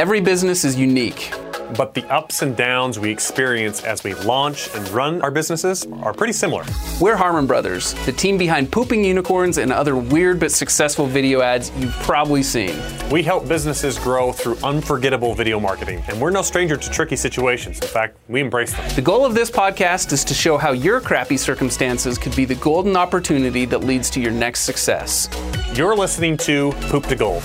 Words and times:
Every 0.00 0.22
business 0.22 0.64
is 0.64 0.76
unique. 0.76 1.30
But 1.76 1.92
the 1.92 2.10
ups 2.10 2.40
and 2.40 2.56
downs 2.56 2.98
we 2.98 3.10
experience 3.10 3.84
as 3.84 4.02
we 4.02 4.14
launch 4.14 4.74
and 4.74 4.88
run 4.88 5.20
our 5.20 5.30
businesses 5.30 5.86
are 6.00 6.14
pretty 6.14 6.32
similar. 6.32 6.64
We're 7.02 7.16
Harmon 7.16 7.46
Brothers, 7.46 7.92
the 8.06 8.12
team 8.12 8.38
behind 8.38 8.72
Pooping 8.72 9.04
Unicorns 9.04 9.58
and 9.58 9.70
other 9.70 9.98
weird 9.98 10.40
but 10.40 10.52
successful 10.52 11.04
video 11.04 11.42
ads 11.42 11.70
you've 11.76 11.92
probably 11.96 12.42
seen. 12.42 12.74
We 13.10 13.22
help 13.22 13.46
businesses 13.46 13.98
grow 13.98 14.32
through 14.32 14.56
unforgettable 14.64 15.34
video 15.34 15.60
marketing, 15.60 16.02
and 16.08 16.18
we're 16.18 16.30
no 16.30 16.40
stranger 16.40 16.78
to 16.78 16.90
tricky 16.90 17.16
situations. 17.16 17.78
In 17.80 17.88
fact, 17.88 18.16
we 18.26 18.40
embrace 18.40 18.72
them. 18.72 18.88
The 18.94 19.02
goal 19.02 19.26
of 19.26 19.34
this 19.34 19.50
podcast 19.50 20.12
is 20.12 20.24
to 20.24 20.32
show 20.32 20.56
how 20.56 20.72
your 20.72 21.02
crappy 21.02 21.36
circumstances 21.36 22.16
could 22.16 22.34
be 22.34 22.46
the 22.46 22.54
golden 22.54 22.96
opportunity 22.96 23.66
that 23.66 23.84
leads 23.84 24.08
to 24.12 24.20
your 24.20 24.32
next 24.32 24.60
success. 24.60 25.28
You're 25.74 25.94
listening 25.94 26.38
to 26.38 26.72
Poop 26.88 27.04
to 27.08 27.16
Gold. 27.16 27.42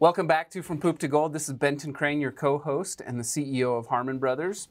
Welcome 0.00 0.28
back 0.28 0.48
to 0.50 0.62
From 0.62 0.78
Poop 0.78 1.00
to 1.00 1.08
Gold. 1.08 1.32
This 1.32 1.48
is 1.48 1.54
Benton 1.54 1.92
Crane, 1.92 2.20
your 2.20 2.30
co 2.30 2.56
host 2.56 3.02
and 3.04 3.18
the 3.18 3.24
CEO 3.24 3.76
of 3.76 3.88
Harmon 3.88 4.20
Brothers. 4.20 4.68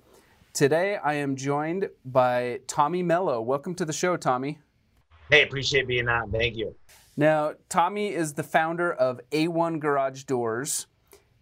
Today 0.53 0.95
I 1.03 1.15
am 1.15 1.35
joined 1.35 1.89
by 2.05 2.61
Tommy 2.65 3.03
Mello. 3.03 3.41
Welcome 3.41 3.75
to 3.75 3.83
the 3.83 3.91
show, 3.91 4.15
Tommy. 4.15 4.59
Hey, 5.29 5.43
appreciate 5.43 5.85
being 5.85 6.07
on. 6.07 6.31
Thank 6.31 6.55
you. 6.55 6.73
Now, 7.17 7.55
Tommy 7.67 8.13
is 8.13 8.35
the 8.35 8.43
founder 8.43 8.93
of 8.93 9.19
A1 9.31 9.81
Garage 9.81 10.23
Doors, 10.23 10.87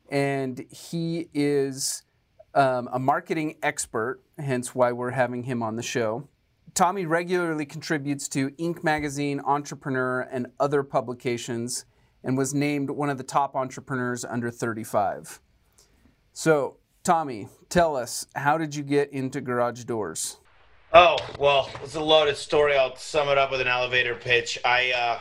and 0.09 0.65
he 0.71 1.29
is 1.35 2.01
um, 2.55 2.89
a 2.91 2.97
marketing 2.97 3.57
expert, 3.61 4.19
hence 4.39 4.73
why 4.73 4.93
we're 4.93 5.11
having 5.11 5.43
him 5.43 5.61
on 5.61 5.75
the 5.75 5.83
show. 5.83 6.27
Tommy 6.73 7.05
regularly 7.05 7.67
contributes 7.67 8.27
to 8.29 8.49
Inc. 8.49 8.83
magazine, 8.83 9.41
Entrepreneur, 9.45 10.21
and 10.21 10.47
other 10.59 10.81
publications 10.81 11.85
and 12.25 12.35
was 12.35 12.53
named 12.53 12.89
one 12.89 13.09
of 13.09 13.17
the 13.17 13.23
top 13.23 13.55
entrepreneurs 13.55 14.25
under 14.25 14.49
35. 14.49 15.39
So, 16.33 16.77
Tommy, 17.03 17.47
tell 17.69 17.95
us, 17.95 18.25
how 18.35 18.57
did 18.57 18.75
you 18.75 18.83
get 18.83 19.13
into 19.13 19.39
garage 19.39 19.83
doors? 19.83 20.37
Oh, 20.91 21.17
well, 21.37 21.69
it's 21.83 21.95
a 21.95 22.01
loaded 22.01 22.35
story. 22.35 22.75
I'll 22.75 22.95
sum 22.95 23.29
it 23.29 23.37
up 23.37 23.51
with 23.51 23.61
an 23.61 23.67
elevator 23.67 24.15
pitch. 24.15 24.57
I, 24.65 24.91
uh, 24.91 25.19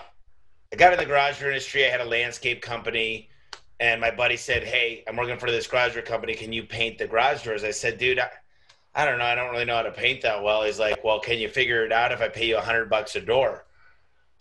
I 0.72 0.76
got 0.76 0.94
in 0.94 0.98
the 0.98 1.04
garage 1.04 1.40
door 1.40 1.50
industry. 1.50 1.84
I 1.84 1.90
had 1.90 2.00
a 2.00 2.06
landscape 2.06 2.62
company, 2.62 3.28
and 3.80 4.00
my 4.00 4.10
buddy 4.10 4.36
said, 4.36 4.64
Hey, 4.64 5.04
I'm 5.06 5.16
working 5.16 5.38
for 5.38 5.50
this 5.50 5.66
garage 5.66 5.92
door 5.92 6.02
company. 6.02 6.34
Can 6.34 6.52
you 6.52 6.62
paint 6.62 6.96
the 6.96 7.06
garage 7.06 7.44
doors? 7.44 7.64
I 7.64 7.70
said, 7.70 7.98
Dude, 7.98 8.18
I, 8.18 8.30
I 8.94 9.04
don't 9.04 9.18
know. 9.18 9.24
I 9.24 9.34
don't 9.34 9.50
really 9.50 9.66
know 9.66 9.76
how 9.76 9.82
to 9.82 9.90
paint 9.90 10.22
that 10.22 10.42
well. 10.42 10.62
He's 10.62 10.78
like, 10.78 11.04
Well, 11.04 11.20
can 11.20 11.38
you 11.38 11.48
figure 11.48 11.84
it 11.84 11.92
out 11.92 12.12
if 12.12 12.20
I 12.20 12.28
pay 12.28 12.46
you 12.46 12.56
a 12.56 12.62
hundred 12.62 12.88
bucks 12.88 13.14
a 13.14 13.20
door? 13.20 13.66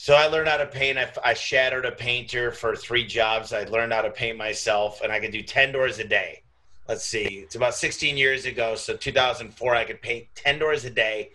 So 0.04 0.16
I 0.16 0.28
learned 0.28 0.50
how 0.50 0.58
to 0.58 0.66
paint. 0.66 0.98
I, 0.98 1.10
I 1.24 1.34
shadowed 1.34 1.86
a 1.86 1.92
painter 1.94 2.52
for 2.52 2.76
three 2.76 3.06
jobs. 3.06 3.54
I 3.54 3.64
learned 3.64 3.94
how 3.94 4.02
to 4.02 4.10
paint 4.10 4.38
myself, 4.38 5.00
and 5.00 5.14
I 5.14 5.22
could 5.22 5.32
do 5.32 5.42
10 5.42 5.72
doors 5.72 5.98
a 5.98 6.04
day. 6.04 6.44
Let's 6.90 7.06
see, 7.06 7.24
it's 7.40 7.56
about 7.56 7.74
16 7.74 8.18
years 8.18 8.44
ago. 8.44 8.76
So 8.76 8.98
2004, 8.98 9.74
I 9.74 9.86
could 9.86 10.02
paint 10.02 10.28
10 10.36 10.60
doors 10.60 10.84
a 10.84 10.90
day, 10.90 11.32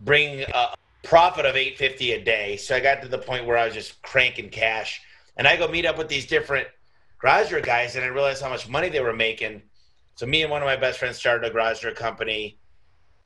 bring 0.00 0.40
a 0.40 0.68
profit 1.02 1.44
of 1.44 1.54
850 1.54 2.12
a 2.12 2.24
day. 2.24 2.56
So 2.56 2.74
I 2.74 2.80
got 2.80 3.02
to 3.02 3.08
the 3.08 3.18
point 3.18 3.44
where 3.44 3.58
I 3.58 3.66
was 3.66 3.74
just 3.74 4.00
cranking 4.00 4.48
cash. 4.48 5.02
And 5.36 5.46
I 5.46 5.58
go 5.58 5.68
meet 5.68 5.84
up 5.84 5.98
with 5.98 6.08
these 6.08 6.26
different 6.26 6.66
garage 7.18 7.50
door 7.50 7.60
guys, 7.60 7.94
and 7.94 8.06
I 8.06 8.08
realized 8.08 8.42
how 8.42 8.48
much 8.48 8.70
money 8.70 8.88
they 8.88 9.00
were 9.00 9.12
making. 9.12 9.60
So 10.14 10.24
me 10.24 10.40
and 10.40 10.50
one 10.50 10.62
of 10.62 10.66
my 10.66 10.76
best 10.76 10.98
friends 10.98 11.18
started 11.18 11.46
a 11.46 11.52
garage 11.52 11.82
door 11.82 11.92
company. 11.92 12.56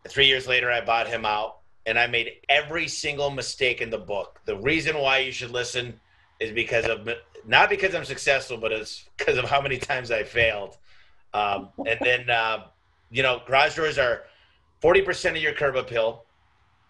Three 0.08 0.26
years 0.26 0.48
later, 0.48 0.72
I 0.72 0.80
bought 0.80 1.06
him 1.06 1.24
out 1.24 1.58
and 1.86 1.98
I 1.98 2.06
made 2.06 2.32
every 2.48 2.88
single 2.88 3.30
mistake 3.30 3.80
in 3.80 3.90
the 3.90 3.98
book. 3.98 4.40
The 4.44 4.56
reason 4.56 4.98
why 4.98 5.18
you 5.18 5.32
should 5.32 5.50
listen 5.50 6.00
is 6.40 6.52
because 6.52 6.86
of 6.86 7.08
not 7.46 7.70
because 7.70 7.94
I'm 7.94 8.04
successful, 8.04 8.56
but 8.56 8.72
it's 8.72 9.08
because 9.16 9.38
of 9.38 9.44
how 9.44 9.60
many 9.60 9.78
times 9.78 10.10
I 10.10 10.22
failed. 10.24 10.76
Um, 11.34 11.70
and 11.86 11.98
then, 12.00 12.30
uh, 12.30 12.64
you 13.10 13.22
know, 13.22 13.42
garage 13.46 13.76
doors 13.76 13.98
are 13.98 14.24
40% 14.82 15.30
of 15.30 15.36
your 15.38 15.52
curb 15.52 15.76
appeal. 15.76 16.24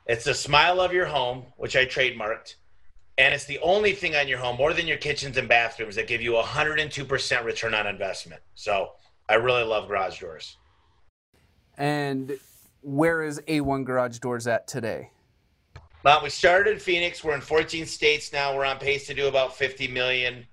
It's 0.07 0.25
the 0.25 0.35
smile 0.35 0.81
of 0.81 0.93
your 0.93 1.07
home, 1.07 1.45
which 1.57 1.77
I 1.77 1.87
trademarked. 1.87 2.57
And 3.19 3.35
it's 3.35 3.45
the 3.45 3.59
only 3.61 3.93
thing 3.93 4.17
on 4.17 4.27
your 4.27 4.39
home, 4.39 4.57
more 4.57 4.73
than 4.73 4.89
your 4.89 4.97
kitchens 4.97 5.37
and 5.37 5.49
bathrooms, 5.49 5.97
that 5.97 6.09
give 6.09 6.23
you 6.23 6.33
102% 6.33 7.45
return 7.45 7.75
on 7.75 7.87
investment. 7.87 8.41
So 8.55 8.93
I 9.29 9.35
really 9.35 9.63
love 9.63 9.87
garage 9.87 10.19
doors. 10.19 10.57
And 11.77 12.39
where 12.83 13.23
is 13.23 13.41
A1 13.49 13.85
Garage 13.85 14.19
Doors 14.19 14.47
at 14.47 14.67
today? 14.67 15.11
Uh, 16.05 16.21
we 16.23 16.31
started 16.31 16.73
in 16.75 16.79
Phoenix. 16.79 17.23
We're 17.23 17.35
in 17.35 17.41
14 17.41 17.87
states 17.87 18.33
now. 18.33 18.57
We're 18.57 18.65
on 18.65 18.79
pace 18.79 19.07
to 19.07 19.15
do 19.15 19.29
about 19.29 19.57
50 19.57 19.89
million. 19.89 20.45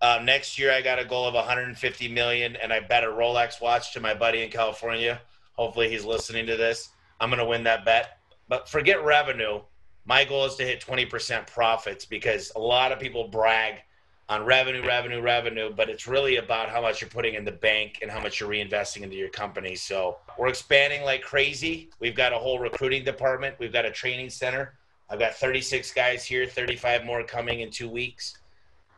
Uh, 0.00 0.20
next 0.22 0.58
year, 0.58 0.72
I 0.72 0.82
got 0.82 0.98
a 0.98 1.04
goal 1.04 1.26
of 1.26 1.34
150 1.34 2.08
million, 2.08 2.56
and 2.56 2.72
I 2.72 2.80
bet 2.80 3.04
a 3.04 3.06
Rolex 3.06 3.60
watch 3.60 3.92
to 3.94 4.00
my 4.00 4.14
buddy 4.14 4.42
in 4.42 4.50
California. 4.50 5.20
Hopefully, 5.52 5.88
he's 5.88 6.04
listening 6.04 6.46
to 6.46 6.56
this. 6.56 6.90
I'm 7.20 7.30
going 7.30 7.38
to 7.38 7.46
win 7.46 7.64
that 7.64 7.84
bet. 7.84 8.18
But 8.48 8.68
forget 8.68 9.04
revenue. 9.04 9.60
My 10.04 10.24
goal 10.24 10.46
is 10.46 10.54
to 10.56 10.64
hit 10.64 10.80
20% 10.80 11.46
profits 11.46 12.04
because 12.04 12.50
a 12.56 12.60
lot 12.60 12.92
of 12.92 12.98
people 12.98 13.28
brag 13.28 13.82
on 14.28 14.44
revenue, 14.44 14.86
revenue, 14.86 15.22
revenue, 15.22 15.72
but 15.74 15.88
it's 15.88 16.06
really 16.06 16.36
about 16.36 16.68
how 16.68 16.82
much 16.82 17.00
you're 17.00 17.08
putting 17.08 17.34
in 17.34 17.44
the 17.44 17.52
bank 17.52 18.00
and 18.02 18.10
how 18.10 18.20
much 18.20 18.40
you're 18.40 18.48
reinvesting 18.48 19.02
into 19.02 19.16
your 19.16 19.30
company. 19.30 19.74
So 19.74 20.18
we're 20.38 20.48
expanding 20.48 21.02
like 21.02 21.22
crazy. 21.22 21.88
We've 21.98 22.14
got 22.14 22.34
a 22.34 22.38
whole 22.38 22.58
recruiting 22.58 23.04
department, 23.04 23.56
we've 23.58 23.72
got 23.72 23.86
a 23.86 23.90
training 23.90 24.30
center. 24.30 24.74
I've 25.10 25.18
got 25.18 25.34
36 25.34 25.92
guys 25.94 26.24
here, 26.26 26.46
35 26.46 27.06
more 27.06 27.24
coming 27.24 27.60
in 27.60 27.70
two 27.70 27.88
weeks. 27.88 28.36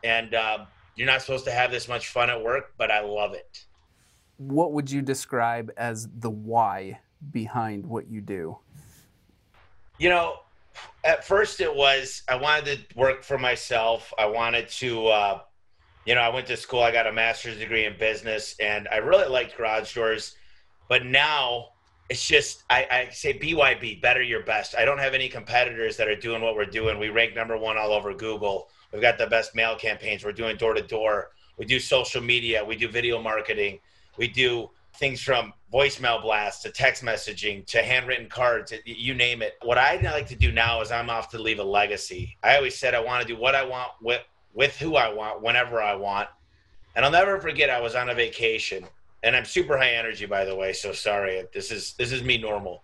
And 0.03 0.33
uh, 0.33 0.65
you're 0.95 1.07
not 1.07 1.21
supposed 1.21 1.45
to 1.45 1.51
have 1.51 1.71
this 1.71 1.87
much 1.87 2.09
fun 2.09 2.29
at 2.29 2.43
work, 2.43 2.73
but 2.77 2.91
I 2.91 2.99
love 2.99 3.33
it. 3.33 3.65
What 4.35 4.73
would 4.73 4.91
you 4.91 5.01
describe 5.01 5.71
as 5.77 6.09
the 6.19 6.29
why 6.29 6.99
behind 7.31 7.85
what 7.85 8.09
you 8.09 8.19
do? 8.19 8.57
You 9.99 10.09
know, 10.09 10.39
at 11.03 11.23
first 11.25 11.61
it 11.61 11.73
was 11.73 12.23
I 12.27 12.35
wanted 12.35 12.89
to 12.89 12.97
work 12.97 13.23
for 13.23 13.37
myself. 13.37 14.13
I 14.17 14.25
wanted 14.25 14.69
to, 14.69 15.07
uh, 15.07 15.39
you 16.05 16.15
know, 16.15 16.21
I 16.21 16.29
went 16.29 16.47
to 16.47 16.57
school. 16.57 16.81
I 16.81 16.91
got 16.91 17.07
a 17.07 17.11
master's 17.11 17.57
degree 17.57 17.85
in 17.85 17.97
business, 17.97 18.55
and 18.59 18.87
I 18.91 18.97
really 18.97 19.29
liked 19.29 19.57
garage 19.57 19.93
doors. 19.93 20.35
But 20.89 21.05
now 21.05 21.69
it's 22.09 22.27
just 22.27 22.63
I, 22.69 22.87
I 22.91 23.09
say 23.11 23.37
BYB, 23.37 24.01
better 24.01 24.21
your 24.21 24.43
best. 24.43 24.75
I 24.75 24.85
don't 24.85 24.97
have 24.97 25.13
any 25.13 25.29
competitors 25.29 25.97
that 25.97 26.07
are 26.07 26.15
doing 26.15 26.41
what 26.41 26.55
we're 26.55 26.65
doing. 26.65 26.99
We 26.99 27.09
rank 27.09 27.35
number 27.35 27.57
one 27.57 27.77
all 27.77 27.93
over 27.93 28.13
Google. 28.13 28.69
We've 28.91 29.01
got 29.01 29.17
the 29.17 29.27
best 29.27 29.55
mail 29.55 29.75
campaigns. 29.75 30.25
We're 30.25 30.33
doing 30.33 30.57
door 30.57 30.73
to 30.73 30.81
door. 30.81 31.29
We 31.57 31.65
do 31.65 31.79
social 31.79 32.21
media. 32.21 32.63
We 32.65 32.75
do 32.75 32.89
video 32.89 33.21
marketing. 33.21 33.79
We 34.17 34.27
do 34.27 34.69
things 34.95 35.21
from 35.21 35.53
voicemail 35.71 36.21
blasts 36.21 36.61
to 36.63 36.69
text 36.69 37.03
messaging 37.03 37.65
to 37.65 37.81
handwritten 37.81 38.27
cards, 38.27 38.73
you 38.85 39.13
name 39.13 39.41
it. 39.41 39.53
What 39.61 39.77
I 39.77 39.95
like 40.01 40.27
to 40.27 40.35
do 40.35 40.51
now 40.51 40.81
is 40.81 40.91
I'm 40.91 41.09
off 41.09 41.29
to 41.29 41.39
leave 41.39 41.59
a 41.59 41.63
legacy. 41.63 42.37
I 42.43 42.57
always 42.57 42.77
said 42.77 42.93
I 42.93 42.99
want 42.99 43.25
to 43.25 43.27
do 43.33 43.39
what 43.39 43.55
I 43.55 43.63
want 43.63 43.91
with 44.01 44.21
with 44.53 44.77
who 44.77 44.97
I 44.97 45.13
want 45.13 45.41
whenever 45.41 45.81
I 45.81 45.95
want. 45.95 46.27
And 46.95 47.05
I'll 47.05 47.11
never 47.11 47.39
forget 47.39 47.69
I 47.69 47.79
was 47.79 47.95
on 47.95 48.09
a 48.09 48.13
vacation 48.13 48.85
and 49.23 49.33
I'm 49.33 49.45
super 49.45 49.77
high 49.77 49.91
energy 49.91 50.25
by 50.25 50.43
the 50.43 50.55
way, 50.55 50.73
so 50.73 50.91
sorry. 50.91 51.43
This 51.53 51.71
is 51.71 51.93
this 51.93 52.11
is 52.11 52.21
me 52.21 52.37
normal. 52.37 52.83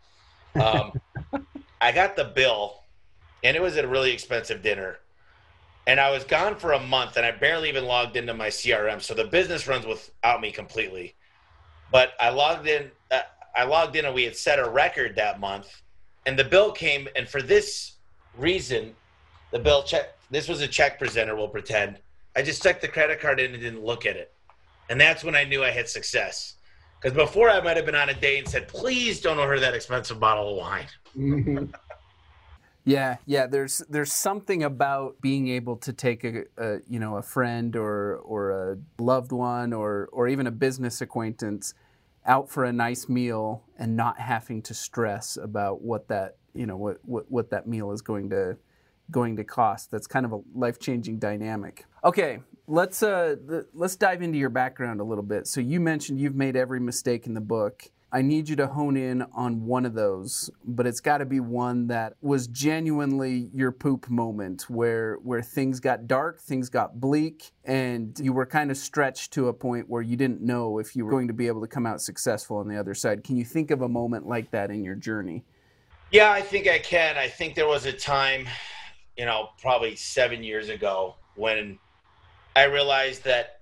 Um, 0.55 0.93
I 1.81 1.91
got 1.91 2.15
the 2.15 2.25
bill 2.25 2.83
and 3.43 3.57
it 3.57 3.61
was 3.61 3.75
at 3.75 3.83
a 3.83 3.87
really 3.87 4.11
expensive 4.11 4.61
dinner. 4.61 4.99
And 5.87 5.99
I 5.99 6.11
was 6.11 6.23
gone 6.23 6.55
for 6.55 6.73
a 6.73 6.79
month 6.79 7.17
and 7.17 7.25
I 7.25 7.31
barely 7.31 7.69
even 7.69 7.85
logged 7.85 8.15
into 8.17 8.33
my 8.33 8.47
CRM. 8.47 9.01
So 9.01 9.13
the 9.13 9.25
business 9.25 9.67
runs 9.67 9.85
without 9.85 10.41
me 10.41 10.51
completely. 10.51 11.15
But 11.91 12.11
I 12.19 12.29
logged 12.29 12.67
in. 12.67 12.91
Uh, 13.11 13.21
I 13.55 13.63
logged 13.63 13.95
in, 13.95 14.05
and 14.05 14.13
we 14.13 14.23
had 14.23 14.35
set 14.35 14.59
a 14.59 14.69
record 14.69 15.15
that 15.15 15.39
month. 15.39 15.81
And 16.25 16.37
the 16.37 16.43
bill 16.43 16.71
came, 16.71 17.07
and 17.15 17.27
for 17.27 17.41
this 17.41 17.93
reason, 18.37 18.93
the 19.51 19.59
bill 19.59 19.83
check. 19.83 20.17
This 20.29 20.47
was 20.47 20.61
a 20.61 20.67
check 20.67 20.99
presenter. 20.99 21.35
We'll 21.35 21.47
pretend. 21.47 21.99
I 22.35 22.41
just 22.41 22.59
stuck 22.59 22.81
the 22.81 22.87
credit 22.87 23.21
card 23.21 23.39
in 23.39 23.53
and 23.53 23.61
didn't 23.63 23.83
look 23.83 24.05
at 24.05 24.15
it, 24.15 24.33
and 24.89 24.99
that's 24.99 25.23
when 25.23 25.35
I 25.35 25.43
knew 25.43 25.63
I 25.63 25.71
had 25.71 25.87
success. 25.87 26.55
Because 27.01 27.15
before 27.15 27.49
I 27.49 27.61
might 27.61 27.77
have 27.77 27.85
been 27.85 27.95
on 27.95 28.09
a 28.09 28.13
date 28.13 28.39
and 28.39 28.49
said, 28.49 28.67
"Please 28.67 29.21
don't 29.21 29.39
order 29.39 29.59
that 29.59 29.73
expensive 29.73 30.19
bottle 30.19 30.51
of 30.51 30.57
wine." 30.57 30.87
Yeah, 32.87 33.17
yeah. 33.25 33.47
There's 33.47 33.79
there's 33.89 34.13
something 34.13 34.63
about 34.63 35.19
being 35.19 35.49
able 35.49 35.75
to 35.77 35.91
take 35.91 36.23
a, 36.23 36.43
a, 36.57 36.77
you 36.87 36.99
know 36.99 37.17
a 37.17 37.21
friend 37.21 37.75
or 37.75 38.15
or 38.17 38.51
a 38.51 38.77
loved 38.97 39.33
one 39.33 39.73
or 39.73 40.07
or 40.13 40.29
even 40.29 40.47
a 40.47 40.51
business 40.51 41.01
acquaintance 41.01 41.73
out 42.25 42.49
for 42.49 42.63
a 42.63 42.71
nice 42.71 43.09
meal 43.09 43.63
and 43.77 43.97
not 43.97 44.19
having 44.19 44.61
to 44.61 44.73
stress 44.73 45.37
about 45.37 45.81
what 45.81 46.07
that 46.07 46.37
you 46.53 46.65
know 46.65 46.77
what 46.77 46.97
what, 47.03 47.29
what 47.29 47.49
that 47.49 47.67
meal 47.67 47.91
is 47.91 48.01
going 48.01 48.29
to 48.29 48.57
going 49.11 49.35
to 49.35 49.43
cost. 49.43 49.91
That's 49.91 50.07
kind 50.07 50.25
of 50.25 50.31
a 50.31 50.39
life 50.55 50.79
changing 50.79 51.19
dynamic. 51.19 51.85
Okay, 52.05 52.39
let's 52.67 53.03
uh 53.03 53.35
let's 53.73 53.97
dive 53.97 54.21
into 54.21 54.37
your 54.37 54.49
background 54.49 55.01
a 55.01 55.03
little 55.03 55.25
bit. 55.25 55.47
So 55.47 55.59
you 55.59 55.81
mentioned 55.81 56.21
you've 56.21 56.35
made 56.35 56.55
every 56.55 56.79
mistake 56.79 57.25
in 57.25 57.33
the 57.33 57.41
book. 57.41 57.83
I 58.09 58.21
need 58.21 58.47
you 58.47 58.55
to 58.55 58.67
hone 58.67 58.95
in 58.95 59.23
on 59.33 59.65
one 59.65 59.85
of 59.85 59.93
those, 59.93 60.49
but 60.63 60.87
it's 60.87 61.01
got 61.01 61.17
to 61.17 61.25
be 61.25 61.41
one 61.41 61.87
that 61.87 62.13
was 62.21 62.47
genuinely 62.47 63.49
your 63.53 63.73
poop 63.73 64.09
moment 64.09 64.69
where 64.69 65.15
where 65.15 65.41
things 65.41 65.81
got 65.81 66.07
dark, 66.07 66.39
things 66.39 66.69
got 66.69 67.01
bleak, 67.01 67.51
and 67.65 68.17
you 68.17 68.31
were 68.31 68.45
kind 68.45 68.71
of 68.71 68.77
stretched 68.77 69.33
to 69.33 69.49
a 69.49 69.53
point 69.53 69.89
where 69.89 70.01
you 70.01 70.15
didn't 70.15 70.41
know 70.41 70.79
if 70.79 70.95
you 70.95 71.03
were 71.03 71.11
going 71.11 71.27
to 71.27 71.33
be 71.33 71.47
able 71.47 71.59
to 71.59 71.67
come 71.67 71.85
out 71.85 72.01
successful 72.01 72.57
on 72.57 72.69
the 72.69 72.79
other 72.79 72.93
side. 72.93 73.25
Can 73.25 73.35
you 73.35 73.43
think 73.43 73.71
of 73.71 73.81
a 73.81 73.89
moment 73.89 74.25
like 74.25 74.51
that 74.51 74.71
in 74.71 74.85
your 74.85 74.95
journey? 74.95 75.43
Yeah, 76.09 76.31
I 76.31 76.41
think 76.41 76.67
I 76.67 76.79
can. 76.79 77.17
I 77.17 77.27
think 77.27 77.55
there 77.55 77.67
was 77.67 77.85
a 77.85 77.91
time, 77.91 78.47
you 79.17 79.25
know, 79.25 79.49
probably 79.61 79.97
7 79.97 80.43
years 80.43 80.69
ago 80.69 81.15
when 81.35 81.77
I 82.55 82.63
realized 82.63 83.25
that 83.25 83.56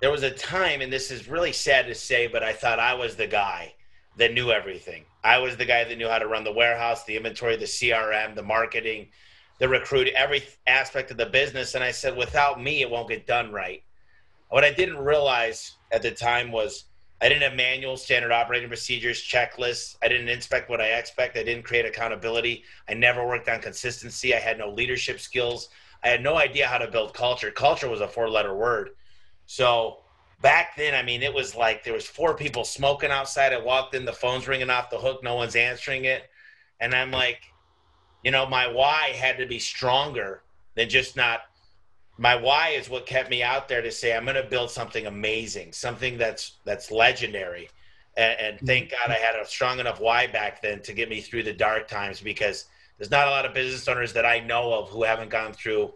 there 0.00 0.10
was 0.10 0.22
a 0.22 0.30
time, 0.30 0.80
and 0.80 0.92
this 0.92 1.10
is 1.10 1.28
really 1.28 1.52
sad 1.52 1.86
to 1.86 1.94
say, 1.94 2.26
but 2.26 2.42
I 2.42 2.52
thought 2.52 2.78
I 2.78 2.94
was 2.94 3.16
the 3.16 3.26
guy 3.26 3.74
that 4.16 4.32
knew 4.32 4.50
everything. 4.50 5.04
I 5.22 5.38
was 5.38 5.56
the 5.56 5.66
guy 5.66 5.84
that 5.84 5.98
knew 5.98 6.08
how 6.08 6.18
to 6.18 6.26
run 6.26 6.44
the 6.44 6.52
warehouse, 6.52 7.04
the 7.04 7.16
inventory, 7.16 7.56
the 7.56 7.66
CRM, 7.66 8.34
the 8.34 8.42
marketing, 8.42 9.08
the 9.58 9.68
recruit, 9.68 10.08
every 10.16 10.42
aspect 10.66 11.10
of 11.10 11.18
the 11.18 11.26
business. 11.26 11.74
And 11.74 11.84
I 11.84 11.90
said, 11.90 12.16
without 12.16 12.62
me, 12.62 12.80
it 12.80 12.90
won't 12.90 13.10
get 13.10 13.26
done 13.26 13.52
right. 13.52 13.82
What 14.48 14.64
I 14.64 14.72
didn't 14.72 14.98
realize 14.98 15.76
at 15.92 16.02
the 16.02 16.10
time 16.10 16.50
was 16.50 16.84
I 17.20 17.28
didn't 17.28 17.42
have 17.42 17.54
manuals, 17.54 18.02
standard 18.02 18.32
operating 18.32 18.68
procedures, 18.68 19.22
checklists. 19.22 19.96
I 20.02 20.08
didn't 20.08 20.30
inspect 20.30 20.70
what 20.70 20.80
I 20.80 20.94
expect. 20.94 21.36
I 21.36 21.42
didn't 21.42 21.64
create 21.64 21.84
accountability. 21.84 22.64
I 22.88 22.94
never 22.94 23.26
worked 23.26 23.48
on 23.50 23.60
consistency. 23.60 24.34
I 24.34 24.38
had 24.38 24.58
no 24.58 24.70
leadership 24.70 25.20
skills. 25.20 25.68
I 26.02 26.08
had 26.08 26.22
no 26.22 26.36
idea 26.36 26.66
how 26.66 26.78
to 26.78 26.90
build 26.90 27.12
culture. 27.12 27.50
Culture 27.50 27.90
was 27.90 28.00
a 28.00 28.08
four 28.08 28.30
letter 28.30 28.54
word. 28.54 28.90
So 29.50 29.96
back 30.42 30.76
then, 30.76 30.94
I 30.94 31.02
mean, 31.02 31.24
it 31.24 31.34
was 31.34 31.56
like 31.56 31.82
there 31.82 31.92
was 31.92 32.06
four 32.06 32.34
people 32.34 32.62
smoking 32.62 33.10
outside. 33.10 33.52
I 33.52 33.58
walked 33.58 33.96
in, 33.96 34.04
the 34.04 34.12
phone's 34.12 34.46
ringing 34.46 34.70
off 34.70 34.90
the 34.90 34.96
hook, 34.96 35.24
no 35.24 35.34
one's 35.34 35.56
answering 35.56 36.04
it, 36.04 36.30
and 36.78 36.94
I'm 36.94 37.10
like, 37.10 37.40
you 38.22 38.30
know, 38.30 38.46
my 38.46 38.68
why 38.68 39.08
had 39.08 39.38
to 39.38 39.46
be 39.46 39.58
stronger 39.58 40.44
than 40.76 40.88
just 40.88 41.16
not. 41.16 41.40
My 42.16 42.36
why 42.36 42.68
is 42.68 42.88
what 42.88 43.06
kept 43.06 43.28
me 43.28 43.42
out 43.42 43.66
there 43.66 43.82
to 43.82 43.90
say 43.90 44.16
I'm 44.16 44.24
going 44.24 44.36
to 44.36 44.48
build 44.48 44.70
something 44.70 45.06
amazing, 45.06 45.72
something 45.72 46.16
that's 46.16 46.58
that's 46.64 46.92
legendary, 46.92 47.68
and, 48.16 48.38
and 48.38 48.56
mm-hmm. 48.58 48.66
thank 48.66 48.92
God 48.92 49.10
I 49.10 49.14
had 49.14 49.34
a 49.34 49.44
strong 49.44 49.80
enough 49.80 49.98
why 49.98 50.28
back 50.28 50.62
then 50.62 50.80
to 50.82 50.92
get 50.92 51.08
me 51.08 51.20
through 51.20 51.42
the 51.42 51.52
dark 51.52 51.88
times 51.88 52.20
because 52.20 52.66
there's 52.98 53.10
not 53.10 53.26
a 53.26 53.30
lot 53.30 53.46
of 53.46 53.52
business 53.52 53.88
owners 53.88 54.12
that 54.12 54.24
I 54.24 54.38
know 54.38 54.72
of 54.74 54.90
who 54.90 55.02
haven't 55.02 55.30
gone 55.30 55.52
through 55.54 55.92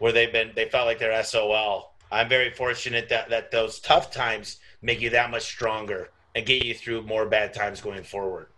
where 0.00 0.12
they've 0.12 0.30
been 0.30 0.52
they 0.54 0.68
felt 0.68 0.86
like 0.86 0.98
they're 0.98 1.24
SOL 1.24 1.94
I'm 2.10 2.28
very 2.28 2.50
fortunate 2.50 3.08
that, 3.10 3.30
that 3.30 3.50
those 3.50 3.80
tough 3.80 4.10
times 4.10 4.58
make 4.82 5.00
you 5.00 5.10
that 5.10 5.30
much 5.30 5.42
stronger 5.42 6.10
and 6.34 6.46
get 6.46 6.64
you 6.64 6.74
through 6.74 7.02
more 7.02 7.26
bad 7.26 7.52
times 7.52 7.80
going 7.80 8.02
forward. 8.02 8.48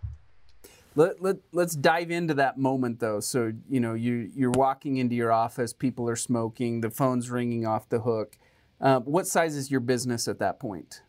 Let, 0.96 1.22
let, 1.22 1.36
let's 1.52 1.74
dive 1.74 2.10
into 2.10 2.34
that 2.34 2.58
moment 2.58 3.00
though. 3.00 3.20
So, 3.20 3.52
you 3.68 3.80
know, 3.80 3.94
you, 3.94 4.30
you're 4.34 4.50
walking 4.50 4.96
into 4.96 5.14
your 5.14 5.32
office, 5.32 5.72
people 5.72 6.08
are 6.08 6.16
smoking, 6.16 6.80
the 6.80 6.90
phone's 6.90 7.30
ringing 7.30 7.66
off 7.66 7.88
the 7.88 8.00
hook. 8.00 8.36
Uh, 8.80 9.00
what 9.00 9.26
size 9.26 9.56
is 9.56 9.70
your 9.70 9.80
business 9.80 10.26
at 10.26 10.38
that 10.38 10.58
point? 10.58 11.02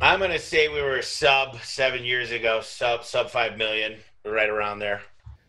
I'm 0.00 0.20
going 0.20 0.30
to 0.30 0.38
say 0.38 0.68
we 0.68 0.80
were 0.80 1.02
sub 1.02 1.60
seven 1.62 2.04
years 2.04 2.30
ago, 2.30 2.60
sub, 2.60 3.04
sub 3.04 3.30
5 3.30 3.56
million, 3.58 3.96
right 4.24 4.48
around 4.48 4.78
there. 4.78 5.02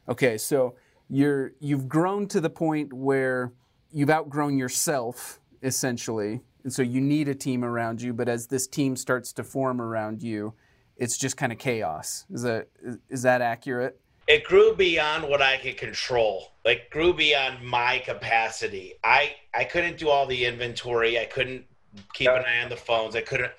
Okay. 0.07 0.37
So 0.37 0.75
you're, 1.07 1.51
you've 1.59 1.87
grown 1.87 2.27
to 2.29 2.41
the 2.41 2.49
point 2.49 2.91
where 2.91 3.53
you've 3.91 4.09
outgrown 4.09 4.57
yourself 4.57 5.38
essentially. 5.61 6.41
And 6.63 6.73
so 6.73 6.81
you 6.81 7.01
need 7.01 7.27
a 7.27 7.35
team 7.35 7.63
around 7.63 8.01
you, 8.01 8.13
but 8.13 8.27
as 8.27 8.47
this 8.47 8.67
team 8.67 8.95
starts 8.95 9.31
to 9.33 9.43
form 9.43 9.81
around 9.81 10.21
you, 10.21 10.53
it's 10.97 11.17
just 11.17 11.37
kind 11.37 11.51
of 11.51 11.57
chaos. 11.57 12.25
Is 12.29 12.41
that 12.43 12.67
is 13.09 13.21
that 13.21 13.41
accurate? 13.41 13.99
It 14.27 14.43
grew 14.43 14.75
beyond 14.75 15.27
what 15.27 15.41
I 15.41 15.57
could 15.57 15.77
control. 15.77 16.51
Like 16.65 16.89
grew 16.91 17.13
beyond 17.13 17.63
my 17.63 17.99
capacity. 17.99 18.95
I 19.03 19.35
I 19.53 19.63
couldn't 19.63 19.97
do 19.97 20.09
all 20.09 20.25
the 20.25 20.45
inventory. 20.45 21.17
I 21.17 21.25
couldn't 21.25 21.65
keep 22.13 22.29
an 22.29 22.43
eye 22.45 22.61
on 22.61 22.69
the 22.69 22.75
phones. 22.75 23.15
I 23.15 23.21
couldn't 23.21 23.51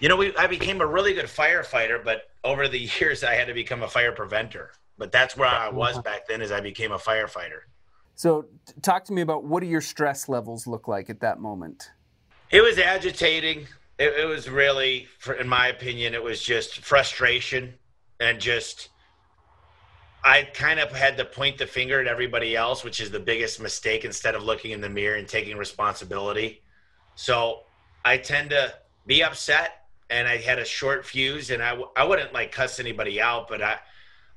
you 0.00 0.08
know, 0.08 0.16
we, 0.16 0.36
I 0.36 0.46
became 0.46 0.80
a 0.80 0.86
really 0.86 1.14
good 1.14 1.26
firefighter, 1.26 2.02
but 2.02 2.30
over 2.44 2.68
the 2.68 2.78
years 3.00 3.24
I 3.24 3.34
had 3.34 3.46
to 3.48 3.54
become 3.54 3.82
a 3.82 3.88
fire 3.88 4.12
preventer. 4.12 4.72
But 4.96 5.12
that's 5.12 5.36
where 5.36 5.48
I 5.48 5.68
was 5.68 5.94
uh-huh. 5.94 6.02
back 6.02 6.26
then, 6.26 6.42
as 6.42 6.50
I 6.50 6.60
became 6.60 6.90
a 6.90 6.98
firefighter. 6.98 7.60
So, 8.18 8.46
talk 8.82 9.04
to 9.04 9.12
me 9.12 9.22
about 9.22 9.44
what 9.44 9.60
do 9.60 9.68
your 9.68 9.80
stress 9.80 10.28
levels 10.28 10.66
look 10.66 10.88
like 10.88 11.08
at 11.08 11.20
that 11.20 11.38
moment? 11.38 11.92
It 12.50 12.62
was 12.62 12.76
agitating. 12.76 13.68
It, 13.96 14.12
it 14.18 14.24
was 14.24 14.50
really, 14.50 15.06
for, 15.20 15.34
in 15.34 15.46
my 15.46 15.68
opinion, 15.68 16.14
it 16.14 16.22
was 16.24 16.42
just 16.42 16.80
frustration 16.80 17.74
and 18.18 18.40
just. 18.40 18.88
I 20.24 20.42
kind 20.52 20.80
of 20.80 20.90
had 20.90 21.16
to 21.18 21.24
point 21.24 21.58
the 21.58 21.66
finger 21.68 22.00
at 22.00 22.08
everybody 22.08 22.56
else, 22.56 22.82
which 22.82 23.00
is 23.00 23.12
the 23.12 23.20
biggest 23.20 23.60
mistake 23.60 24.04
instead 24.04 24.34
of 24.34 24.42
looking 24.42 24.72
in 24.72 24.80
the 24.80 24.88
mirror 24.88 25.16
and 25.16 25.28
taking 25.28 25.56
responsibility. 25.56 26.60
So 27.14 27.60
I 28.04 28.16
tend 28.16 28.50
to 28.50 28.74
be 29.06 29.22
upset 29.22 29.84
and 30.10 30.26
I 30.26 30.38
had 30.38 30.58
a 30.58 30.64
short 30.64 31.06
fuse 31.06 31.50
and 31.50 31.62
I, 31.62 31.78
I 31.94 32.02
wouldn't 32.02 32.32
like 32.32 32.50
cuss 32.50 32.80
anybody 32.80 33.20
out, 33.20 33.46
but 33.46 33.62
I, 33.62 33.76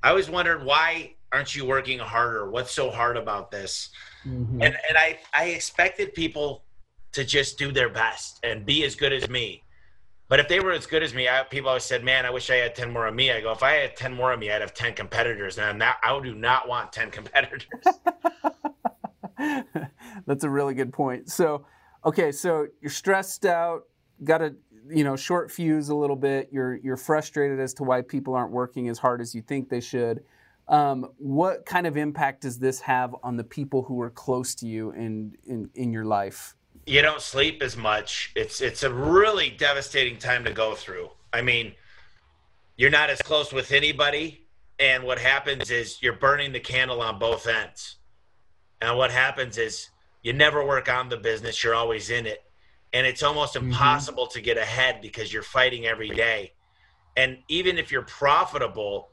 I 0.03 0.09
always 0.11 0.29
wondered 0.29 0.63
why 0.63 1.15
aren't 1.31 1.55
you 1.55 1.65
working 1.65 1.99
harder? 1.99 2.49
What's 2.49 2.71
so 2.71 2.89
hard 2.89 3.17
about 3.17 3.51
this? 3.51 3.89
Mm-hmm. 4.25 4.61
And 4.61 4.77
and 4.89 4.97
I 4.97 5.19
I 5.33 5.45
expected 5.45 6.13
people 6.13 6.63
to 7.13 7.23
just 7.23 7.57
do 7.57 7.71
their 7.71 7.89
best 7.89 8.39
and 8.43 8.65
be 8.65 8.83
as 8.83 8.95
good 8.95 9.13
as 9.13 9.29
me. 9.29 9.63
But 10.27 10.39
if 10.39 10.47
they 10.47 10.61
were 10.61 10.71
as 10.71 10.85
good 10.85 11.03
as 11.03 11.13
me, 11.13 11.27
I, 11.27 11.43
people 11.43 11.67
always 11.67 11.83
said, 11.83 12.05
"Man, 12.05 12.25
I 12.25 12.29
wish 12.29 12.49
I 12.49 12.55
had 12.55 12.73
ten 12.73 12.91
more 12.91 13.05
of 13.05 13.13
me." 13.13 13.31
I 13.31 13.41
go, 13.41 13.51
"If 13.51 13.63
I 13.63 13.73
had 13.73 13.97
ten 13.97 14.13
more 14.13 14.31
of 14.31 14.39
me, 14.39 14.49
I'd 14.49 14.61
have 14.61 14.73
ten 14.73 14.93
competitors, 14.93 15.57
and 15.57 15.79
not, 15.79 15.97
I 16.01 16.17
do 16.21 16.33
not 16.35 16.67
want 16.69 16.93
ten 16.93 17.11
competitors." 17.17 17.65
That's 20.25 20.43
a 20.43 20.49
really 20.49 20.73
good 20.73 20.93
point. 20.93 21.29
So, 21.29 21.65
okay, 22.05 22.31
so 22.31 22.67
you're 22.79 22.91
stressed 22.91 23.45
out, 23.45 23.83
got 24.23 24.41
a 24.41 24.55
you 24.89 25.03
know 25.03 25.15
short 25.15 25.51
fuse 25.51 25.89
a 25.89 25.95
little 25.95 26.15
bit. 26.15 26.47
You're 26.51 26.75
you're 26.75 26.97
frustrated 26.97 27.59
as 27.59 27.73
to 27.75 27.83
why 27.83 28.01
people 28.01 28.33
aren't 28.33 28.51
working 28.51 28.87
as 28.87 28.99
hard 28.99 29.19
as 29.19 29.35
you 29.35 29.41
think 29.41 29.67
they 29.67 29.81
should. 29.81 30.23
Um, 30.71 31.09
what 31.17 31.65
kind 31.65 31.85
of 31.85 31.97
impact 31.97 32.43
does 32.43 32.57
this 32.57 32.79
have 32.79 33.13
on 33.23 33.35
the 33.35 33.43
people 33.43 33.83
who 33.83 33.99
are 34.01 34.09
close 34.09 34.55
to 34.55 34.65
you 34.65 34.91
in, 34.91 35.35
in, 35.45 35.69
in 35.75 35.91
your 35.91 36.05
life? 36.05 36.55
You 36.85 37.01
don't 37.01 37.21
sleep 37.21 37.61
as 37.61 37.75
much. 37.75 38.31
It's 38.35 38.61
it's 38.61 38.81
a 38.81 38.91
really 38.91 39.49
devastating 39.51 40.17
time 40.17 40.45
to 40.45 40.53
go 40.53 40.73
through. 40.73 41.09
I 41.31 41.41
mean, 41.41 41.73
you're 42.77 42.89
not 42.89 43.09
as 43.09 43.21
close 43.21 43.53
with 43.53 43.71
anybody, 43.71 44.47
and 44.79 45.03
what 45.03 45.19
happens 45.19 45.69
is 45.69 46.01
you're 46.01 46.13
burning 46.13 46.53
the 46.53 46.59
candle 46.59 47.01
on 47.01 47.19
both 47.19 47.47
ends. 47.47 47.97
And 48.81 48.97
what 48.97 49.11
happens 49.11 49.59
is 49.59 49.89
you 50.23 50.33
never 50.33 50.65
work 50.65 50.89
on 50.89 51.09
the 51.09 51.17
business; 51.17 51.63
you're 51.63 51.75
always 51.75 52.09
in 52.09 52.25
it, 52.25 52.43
and 52.93 53.05
it's 53.05 53.21
almost 53.21 53.53
mm-hmm. 53.53 53.67
impossible 53.67 54.23
mm-hmm. 54.23 54.39
to 54.39 54.41
get 54.41 54.57
ahead 54.57 55.01
because 55.01 55.31
you're 55.31 55.43
fighting 55.43 55.85
every 55.85 56.09
day. 56.09 56.53
And 57.15 57.37
even 57.47 57.77
if 57.77 57.91
you're 57.91 58.03
profitable, 58.03 59.10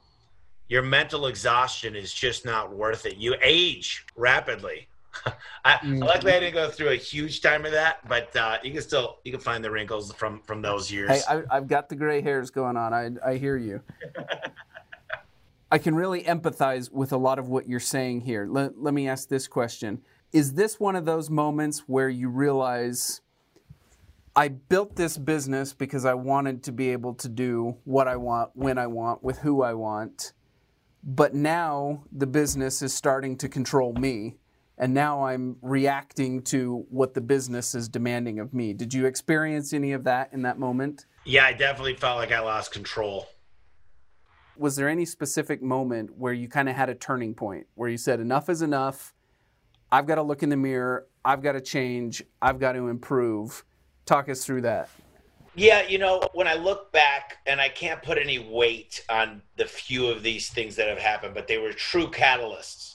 your 0.69 0.83
mental 0.83 1.27
exhaustion 1.27 1.97
is 1.97 2.13
just 2.13 2.45
not 2.45 2.75
worth 2.75 3.07
it. 3.07 3.17
You 3.17 3.35
age 3.43 4.05
rapidly. 4.17 4.89
I, 5.65 5.75
mm-hmm. 5.75 5.99
luckily, 5.99 6.33
I 6.33 6.41
didn't 6.41 6.55
go 6.55 6.71
through 6.71 6.91
a 6.91 6.97
huge 6.97 7.41
time 7.41 7.65
of 7.65 7.73
that, 7.73 8.07
but 8.09 8.35
uh, 8.37 8.59
you 8.63 8.73
can 8.73 8.83
still 8.83 9.19
you 9.25 9.33
can 9.33 9.41
find 9.41 9.65
the 9.65 9.71
wrinkles 9.71 10.13
from 10.13 10.41
from 10.43 10.63
those 10.63 10.93
years. 10.93 11.25
Hey, 11.25 11.43
I, 11.51 11.55
have 11.57 11.67
got 11.67 11.89
the 11.89 11.97
gray 11.97 12.21
hairs 12.21 12.51
going 12.51 12.77
on. 12.77 12.93
I 12.93 13.11
I 13.25 13.37
hear 13.37 13.57
you. 13.57 13.81
I 15.71 15.79
can 15.79 15.95
really 15.95 16.23
empathize 16.23 16.91
with 16.91 17.13
a 17.13 17.19
lot 17.19 17.39
of 17.39 17.49
what 17.49 17.69
you're 17.69 17.79
saying 17.79 18.23
here. 18.23 18.47
Let, 18.49 18.81
let 18.81 18.95
me 18.95 19.09
ask 19.09 19.29
this 19.29 19.49
question: 19.49 20.03
Is 20.33 20.55
this 20.55 20.79
one 20.79 20.95
of 20.95 21.05
those 21.05 21.31
moments 21.31 21.81
where 21.87 22.09
you 22.09 22.29
realize? 22.29 23.23
I 24.37 24.49
built 24.49 24.95
this 24.95 25.19
business 25.19 25.73
because 25.73 26.05
I 26.05 26.15
wanted 26.15 26.63
to 26.65 26.73
be 26.73 26.91
able 26.91 27.15
to 27.15 27.29
do 27.29 27.77
what 27.83 28.07
I 28.07 28.15
want, 28.15 28.51
when 28.55 28.79
I 28.79 28.87
want, 28.87 29.25
with 29.25 29.39
who 29.39 29.63
I 29.63 29.75
want 29.75 30.33
but 31.03 31.35
now 31.35 32.05
the 32.13 32.27
business 32.27 32.83
is 32.83 32.93
starting 32.93 33.37
to 33.39 33.49
control 33.49 33.93
me. 33.95 34.37
And 34.81 34.95
now 34.95 35.25
I'm 35.25 35.57
reacting 35.61 36.43
to 36.43 36.87
what 36.89 37.15
the 37.15 37.21
business 37.21 37.75
is 37.75 37.89
demanding 37.89 38.39
of 38.39 38.55
me. 38.55 38.73
Did 38.73 38.95
you 38.95 39.07
experience 39.07 39.73
any 39.73 39.93
of 39.93 40.05
that 40.05 40.33
in 40.33 40.43
that 40.43 40.59
moment? 40.59 41.07
Yeah, 41.25 41.47
I 41.47 41.53
definitely 41.53 41.95
felt 41.95 42.17
like 42.17 42.31
I 42.31 42.39
lost 42.39 42.71
control. 42.71 43.27
Was 44.57 44.77
there 44.77 44.89
any 44.89 45.05
specific 45.05 45.63
moment 45.63 46.17
where 46.17 46.33
you 46.33 46.49
kind 46.49 46.69
of 46.69 46.77
had 46.77 46.89
a 46.89 46.95
turning 46.95 47.35
point 47.35 47.67
where 47.75 47.89
you 47.89 47.97
said, 47.97 48.21
enough 48.21 48.49
is 48.49 48.63
enough? 48.63 49.15
I've 49.91 50.07
got 50.07 50.17
to 50.17 50.23
look 50.23 50.43
in 50.43 50.49
the 50.49 50.57
mirror. 50.57 51.07
I've 51.25 51.43
got 51.43 51.53
to 51.53 51.61
change. 51.61 52.23
I've 52.41 52.61
got 52.61 52.73
to 52.73 52.89
improve. 52.89 53.65
Talk 54.07 54.29
us 54.29 54.45
through 54.45 54.63
that. 54.63 54.89
Yeah, 55.59 55.83
you 55.89 55.99
know, 55.99 56.23
when 56.35 56.47
I 56.47 56.55
look 56.55 56.93
back, 56.93 57.39
and 57.45 57.61
I 57.61 57.69
can't 57.69 58.01
put 58.01 58.17
any 58.17 58.39
weight 58.39 59.05
on 59.09 59.43
the 59.57 59.65
few 59.65 60.07
of 60.07 60.23
these 60.23 60.51
things 60.51 60.77
that 60.77 60.89
have 60.89 60.99
happened, 60.99 61.35
but 61.35 61.49
they 61.49 61.59
were 61.59 61.73
true 61.73 62.07
catalysts. 62.07 62.95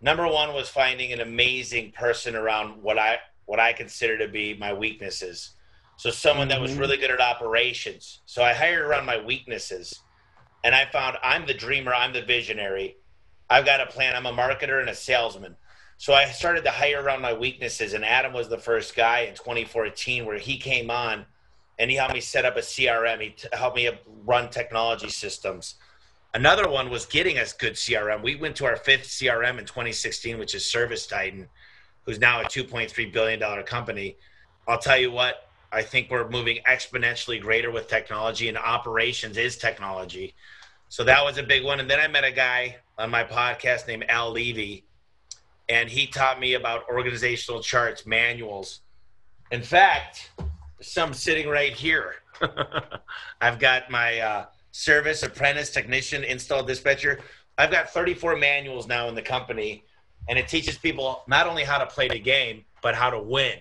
Number 0.00 0.26
one 0.26 0.54
was 0.54 0.70
finding 0.70 1.12
an 1.12 1.20
amazing 1.20 1.92
person 1.92 2.34
around 2.34 2.82
what 2.82 2.98
I 2.98 3.18
what 3.44 3.60
I 3.60 3.74
consider 3.74 4.16
to 4.16 4.28
be 4.28 4.54
my 4.54 4.72
weaknesses. 4.72 5.50
So 5.96 6.08
someone 6.10 6.48
that 6.48 6.60
was 6.62 6.72
Mhm. 6.72 6.78
really 6.78 6.96
good 6.96 7.10
at 7.10 7.20
operations. 7.20 8.22
So 8.24 8.42
I 8.42 8.54
hired 8.54 8.80
around 8.80 9.04
my 9.04 9.18
weaknesses, 9.18 10.00
and 10.64 10.74
I 10.74 10.86
found 10.86 11.18
I'm 11.22 11.44
the 11.44 11.52
dreamer, 11.52 11.92
I'm 11.92 12.14
the 12.14 12.22
visionary. 12.22 12.96
I've 13.50 13.66
got 13.66 13.82
a 13.82 13.86
plan. 13.86 14.16
I'm 14.16 14.24
a 14.24 14.32
marketer 14.32 14.80
and 14.80 14.88
a 14.88 14.94
salesman. 14.94 15.58
So 15.98 16.14
I 16.14 16.30
started 16.30 16.64
to 16.64 16.70
hire 16.70 17.02
around 17.02 17.20
my 17.20 17.34
weaknesses, 17.34 17.92
and 17.92 18.06
Adam 18.06 18.32
was 18.32 18.48
the 18.48 18.56
first 18.56 18.96
guy 18.96 19.20
in 19.20 19.34
2014 19.34 20.24
where 20.24 20.38
he 20.38 20.56
came 20.56 20.90
on 20.90 21.26
and 21.80 21.90
he 21.90 21.96
helped 21.96 22.12
me 22.12 22.20
set 22.20 22.44
up 22.44 22.58
a 22.58 22.60
CRM. 22.60 23.22
He 23.22 23.30
t- 23.30 23.48
helped 23.54 23.74
me 23.74 23.90
run 24.26 24.50
technology 24.50 25.08
systems. 25.08 25.76
Another 26.34 26.68
one 26.68 26.90
was 26.90 27.06
getting 27.06 27.38
us 27.38 27.54
good 27.54 27.72
CRM. 27.72 28.22
We 28.22 28.36
went 28.36 28.54
to 28.56 28.66
our 28.66 28.76
fifth 28.76 29.04
CRM 29.08 29.58
in 29.58 29.64
2016, 29.64 30.38
which 30.38 30.54
is 30.54 30.64
Service 30.64 31.06
Titan, 31.06 31.48
who's 32.04 32.20
now 32.20 32.42
a 32.42 32.44
2.3 32.44 33.10
billion 33.12 33.40
dollar 33.40 33.62
company. 33.62 34.18
I'll 34.68 34.78
tell 34.78 34.98
you 34.98 35.10
what, 35.10 35.48
I 35.72 35.80
think 35.80 36.10
we're 36.10 36.28
moving 36.28 36.58
exponentially 36.68 37.40
greater 37.40 37.70
with 37.70 37.88
technology, 37.88 38.48
and 38.48 38.58
operations 38.58 39.38
is 39.38 39.56
technology. 39.56 40.34
So 40.90 41.02
that 41.04 41.24
was 41.24 41.38
a 41.38 41.42
big 41.42 41.64
one. 41.64 41.80
And 41.80 41.88
then 41.88 41.98
I 41.98 42.08
met 42.08 42.24
a 42.24 42.30
guy 42.30 42.76
on 42.98 43.08
my 43.08 43.24
podcast 43.24 43.86
named 43.86 44.04
Al 44.10 44.30
Levi, 44.30 44.82
and 45.70 45.88
he 45.88 46.06
taught 46.06 46.40
me 46.40 46.54
about 46.54 46.86
organizational 46.90 47.62
charts, 47.62 48.04
manuals. 48.04 48.80
In 49.50 49.62
fact, 49.62 50.30
some 50.80 51.12
sitting 51.12 51.48
right 51.48 51.72
here. 51.72 52.16
I've 53.40 53.58
got 53.58 53.90
my 53.90 54.18
uh, 54.18 54.46
service 54.72 55.22
apprentice 55.22 55.70
technician 55.70 56.24
install 56.24 56.62
dispatcher. 56.62 57.20
I've 57.58 57.70
got 57.70 57.90
34 57.90 58.36
manuals 58.36 58.86
now 58.86 59.08
in 59.08 59.14
the 59.14 59.22
company, 59.22 59.84
and 60.28 60.38
it 60.38 60.48
teaches 60.48 60.78
people 60.78 61.22
not 61.26 61.46
only 61.46 61.64
how 61.64 61.78
to 61.78 61.86
play 61.86 62.08
the 62.08 62.18
game, 62.18 62.64
but 62.82 62.94
how 62.94 63.10
to 63.10 63.20
win. 63.20 63.58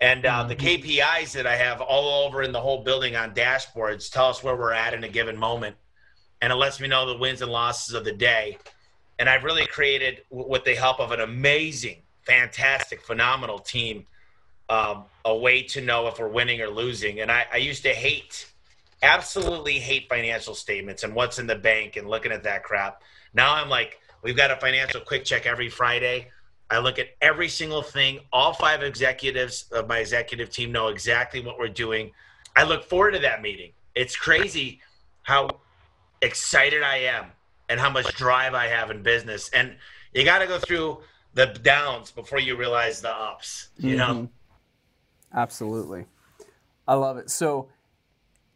And 0.00 0.26
uh, 0.26 0.44
the 0.44 0.56
KPIs 0.56 1.32
that 1.32 1.46
I 1.46 1.56
have 1.56 1.80
all 1.80 2.26
over 2.26 2.42
in 2.42 2.52
the 2.52 2.60
whole 2.60 2.84
building 2.84 3.16
on 3.16 3.34
dashboards 3.34 4.10
tell 4.10 4.26
us 4.26 4.42
where 4.44 4.54
we're 4.56 4.72
at 4.72 4.94
in 4.94 5.02
a 5.04 5.08
given 5.08 5.36
moment. 5.36 5.76
And 6.40 6.52
it 6.52 6.56
lets 6.56 6.78
me 6.78 6.86
know 6.86 7.06
the 7.06 7.18
wins 7.18 7.42
and 7.42 7.50
losses 7.50 7.94
of 7.94 8.04
the 8.04 8.12
day. 8.12 8.58
And 9.18 9.28
I've 9.28 9.42
really 9.42 9.66
created, 9.66 10.22
w- 10.30 10.48
with 10.48 10.64
the 10.64 10.76
help 10.76 11.00
of 11.00 11.10
an 11.10 11.20
amazing, 11.20 12.02
fantastic, 12.24 13.02
phenomenal 13.02 13.58
team, 13.58 14.06
um, 14.68 15.04
a 15.24 15.36
way 15.36 15.62
to 15.62 15.80
know 15.80 16.06
if 16.08 16.18
we're 16.18 16.28
winning 16.28 16.60
or 16.60 16.68
losing. 16.68 17.20
And 17.20 17.30
I, 17.30 17.46
I 17.52 17.56
used 17.56 17.82
to 17.84 17.90
hate, 17.90 18.50
absolutely 19.02 19.78
hate 19.78 20.08
financial 20.08 20.54
statements 20.54 21.04
and 21.04 21.14
what's 21.14 21.38
in 21.38 21.46
the 21.46 21.56
bank 21.56 21.96
and 21.96 22.08
looking 22.08 22.32
at 22.32 22.42
that 22.44 22.64
crap. 22.64 23.02
Now 23.34 23.54
I'm 23.54 23.68
like, 23.68 24.00
we've 24.22 24.36
got 24.36 24.50
a 24.50 24.56
financial 24.56 25.00
quick 25.00 25.24
check 25.24 25.46
every 25.46 25.68
Friday. 25.68 26.28
I 26.70 26.78
look 26.78 26.98
at 26.98 27.08
every 27.22 27.48
single 27.48 27.82
thing. 27.82 28.20
All 28.32 28.52
five 28.52 28.82
executives 28.82 29.66
of 29.72 29.88
my 29.88 29.98
executive 29.98 30.50
team 30.50 30.70
know 30.70 30.88
exactly 30.88 31.40
what 31.40 31.58
we're 31.58 31.68
doing. 31.68 32.12
I 32.54 32.64
look 32.64 32.84
forward 32.84 33.12
to 33.12 33.20
that 33.20 33.40
meeting. 33.40 33.72
It's 33.94 34.16
crazy 34.16 34.80
how 35.22 35.48
excited 36.20 36.82
I 36.82 36.96
am 36.98 37.26
and 37.70 37.80
how 37.80 37.90
much 37.90 38.14
drive 38.16 38.54
I 38.54 38.66
have 38.66 38.90
in 38.90 39.02
business. 39.02 39.48
And 39.50 39.76
you 40.12 40.24
got 40.24 40.40
to 40.40 40.46
go 40.46 40.58
through 40.58 40.98
the 41.34 41.46
downs 41.46 42.10
before 42.10 42.38
you 42.40 42.56
realize 42.56 43.00
the 43.00 43.14
ups, 43.14 43.68
you 43.78 43.96
know? 43.96 44.28
Absolutely. 45.34 46.06
I 46.86 46.94
love 46.94 47.18
it. 47.18 47.30
So, 47.30 47.68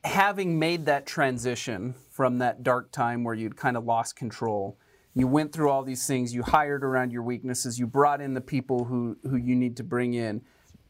having 0.04 0.58
made 0.58 0.86
that 0.86 1.06
transition 1.06 1.94
from 2.10 2.38
that 2.38 2.62
dark 2.62 2.90
time 2.90 3.22
where 3.24 3.34
you'd 3.34 3.56
kind 3.56 3.76
of 3.76 3.84
lost 3.84 4.16
control, 4.16 4.78
you 5.14 5.26
went 5.26 5.52
through 5.52 5.68
all 5.68 5.82
these 5.82 6.06
things, 6.06 6.34
you 6.34 6.42
hired 6.42 6.82
around 6.82 7.12
your 7.12 7.22
weaknesses, 7.22 7.78
you 7.78 7.86
brought 7.86 8.20
in 8.20 8.34
the 8.34 8.40
people 8.40 8.84
who, 8.84 9.16
who 9.22 9.36
you 9.36 9.54
need 9.54 9.76
to 9.76 9.84
bring 9.84 10.14
in. 10.14 10.42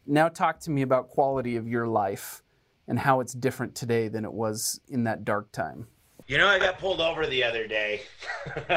Now, 0.05 0.29
talk 0.29 0.59
to 0.61 0.71
me 0.71 0.81
about 0.81 1.09
quality 1.09 1.55
of 1.57 1.67
your 1.67 1.87
life 1.87 2.43
and 2.87 2.99
how 2.99 3.19
it's 3.19 3.33
different 3.33 3.75
today 3.75 4.07
than 4.07 4.25
it 4.25 4.33
was 4.33 4.79
in 4.87 5.03
that 5.03 5.23
dark 5.23 5.51
time. 5.51 5.87
You 6.27 6.37
know, 6.37 6.47
I 6.47 6.59
got 6.59 6.79
pulled 6.79 7.01
over 7.01 7.27
the 7.27 7.43
other 7.43 7.67
day. 7.67 8.01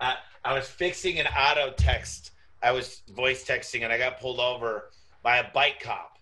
I, 0.00 0.16
I 0.44 0.54
was 0.54 0.66
fixing 0.66 1.18
an 1.18 1.26
auto 1.26 1.72
text. 1.72 2.32
I 2.62 2.72
was 2.72 3.02
voice 3.14 3.44
texting 3.44 3.84
and 3.84 3.92
I 3.92 3.98
got 3.98 4.20
pulled 4.20 4.40
over 4.40 4.90
by 5.26 5.38
a 5.38 5.50
bike 5.52 5.80
cop. 5.80 6.20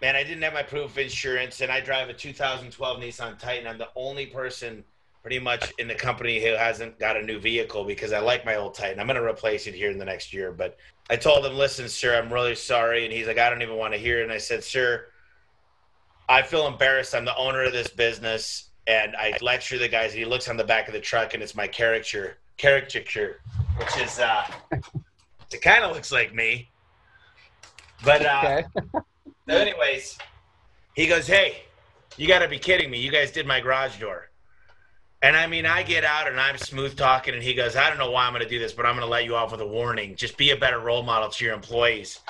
Man, 0.00 0.14
I 0.14 0.22
didn't 0.22 0.42
have 0.42 0.54
my 0.54 0.62
proof 0.62 0.92
of 0.92 0.98
insurance 0.98 1.62
and 1.62 1.72
I 1.72 1.80
drive 1.80 2.10
a 2.10 2.14
2012 2.14 3.00
Nissan 3.00 3.36
Titan. 3.36 3.66
I'm 3.66 3.76
the 3.76 3.88
only 3.96 4.26
person 4.26 4.84
pretty 5.20 5.40
much 5.40 5.72
in 5.80 5.88
the 5.88 5.96
company 5.96 6.40
who 6.40 6.52
hasn't 6.52 6.96
got 7.00 7.16
a 7.16 7.22
new 7.22 7.40
vehicle 7.40 7.82
because 7.82 8.12
I 8.12 8.20
like 8.20 8.46
my 8.46 8.54
old 8.54 8.74
Titan. 8.76 9.00
I'm 9.00 9.08
going 9.08 9.20
to 9.20 9.24
replace 9.24 9.66
it 9.66 9.74
here 9.74 9.90
in 9.90 9.98
the 9.98 10.04
next 10.04 10.32
year. 10.32 10.52
But 10.52 10.76
I 11.10 11.16
told 11.16 11.44
him, 11.44 11.56
listen, 11.56 11.88
sir, 11.88 12.16
I'm 12.16 12.32
really 12.32 12.54
sorry. 12.54 13.04
And 13.04 13.12
he's 13.12 13.26
like, 13.26 13.38
I 13.38 13.50
don't 13.50 13.62
even 13.62 13.74
want 13.76 13.94
to 13.94 13.98
hear 13.98 14.20
it. 14.20 14.22
And 14.22 14.30
I 14.32 14.38
said, 14.38 14.62
sir, 14.62 15.06
I 16.28 16.42
feel 16.42 16.68
embarrassed. 16.68 17.16
I'm 17.16 17.24
the 17.24 17.36
owner 17.36 17.64
of 17.64 17.72
this 17.72 17.88
business, 17.88 18.70
and 18.86 19.16
I 19.16 19.36
lecture 19.42 19.76
the 19.76 19.88
guys. 19.88 20.12
He 20.12 20.24
looks 20.24 20.48
on 20.48 20.56
the 20.56 20.62
back 20.62 20.86
of 20.86 20.94
the 20.94 21.00
truck, 21.00 21.34
and 21.34 21.42
it's 21.42 21.56
my 21.56 21.66
caricature, 21.66 22.38
caricature, 22.58 23.40
which 23.76 23.98
is 23.98 24.20
uh, 24.20 24.46
it 25.50 25.62
kind 25.62 25.82
of 25.82 25.96
looks 25.96 26.12
like 26.12 26.32
me. 26.32 26.70
But 28.04 28.24
uh, 28.24 28.40
Okay. 28.44 28.64
so 29.48 29.56
anyways, 29.56 30.18
he 30.94 31.06
goes, 31.06 31.26
"Hey, 31.26 31.62
you 32.16 32.26
got 32.26 32.40
to 32.40 32.48
be 32.48 32.58
kidding 32.58 32.90
me! 32.90 32.98
You 32.98 33.10
guys 33.10 33.30
did 33.30 33.46
my 33.46 33.60
garage 33.60 33.98
door." 33.98 34.28
And 35.22 35.36
I 35.36 35.46
mean, 35.46 35.66
I 35.66 35.82
get 35.82 36.02
out 36.02 36.28
and 36.28 36.40
I'm 36.40 36.56
smooth 36.56 36.96
talking, 36.96 37.34
and 37.34 37.42
he 37.42 37.54
goes, 37.54 37.76
"I 37.76 37.88
don't 37.88 37.98
know 37.98 38.10
why 38.10 38.26
I'm 38.26 38.32
going 38.32 38.42
to 38.42 38.48
do 38.48 38.58
this, 38.58 38.72
but 38.72 38.86
I'm 38.86 38.94
going 38.94 39.06
to 39.06 39.10
let 39.10 39.24
you 39.24 39.36
off 39.36 39.52
with 39.52 39.60
a 39.60 39.66
warning. 39.66 40.16
Just 40.16 40.36
be 40.36 40.50
a 40.50 40.56
better 40.56 40.78
role 40.78 41.02
model 41.02 41.28
to 41.28 41.44
your 41.44 41.54
employees." 41.54 42.20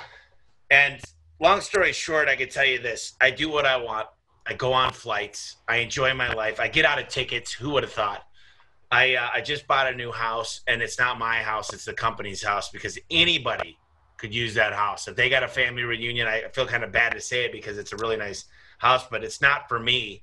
And 0.70 1.00
long 1.40 1.60
story 1.60 1.92
short, 1.92 2.28
I 2.28 2.36
can 2.36 2.48
tell 2.48 2.66
you 2.66 2.80
this: 2.80 3.14
I 3.20 3.30
do 3.30 3.48
what 3.48 3.66
I 3.66 3.76
want. 3.76 4.08
I 4.46 4.54
go 4.54 4.72
on 4.72 4.92
flights. 4.92 5.56
I 5.68 5.76
enjoy 5.76 6.14
my 6.14 6.30
life. 6.30 6.58
I 6.58 6.68
get 6.68 6.84
out 6.84 6.98
of 6.98 7.08
tickets. 7.08 7.52
Who 7.52 7.70
would 7.70 7.84
have 7.84 7.92
thought? 7.92 8.22
I 8.90 9.14
uh, 9.14 9.28
I 9.34 9.40
just 9.40 9.68
bought 9.68 9.92
a 9.92 9.94
new 9.96 10.10
house, 10.10 10.62
and 10.66 10.82
it's 10.82 10.98
not 10.98 11.18
my 11.18 11.36
house; 11.36 11.72
it's 11.72 11.84
the 11.84 11.92
company's 11.92 12.42
house 12.42 12.70
because 12.70 12.98
anybody 13.10 13.79
could 14.20 14.34
use 14.34 14.54
that 14.54 14.72
house. 14.72 15.08
If 15.08 15.16
they 15.16 15.28
got 15.28 15.42
a 15.42 15.48
family 15.48 15.82
reunion, 15.82 16.28
I 16.28 16.44
feel 16.52 16.66
kind 16.66 16.84
of 16.84 16.92
bad 16.92 17.12
to 17.12 17.20
say 17.20 17.44
it 17.44 17.52
because 17.52 17.78
it's 17.78 17.92
a 17.92 17.96
really 17.96 18.16
nice 18.16 18.44
house, 18.78 19.06
but 19.10 19.24
it's 19.24 19.40
not 19.40 19.68
for 19.68 19.80
me. 19.80 20.22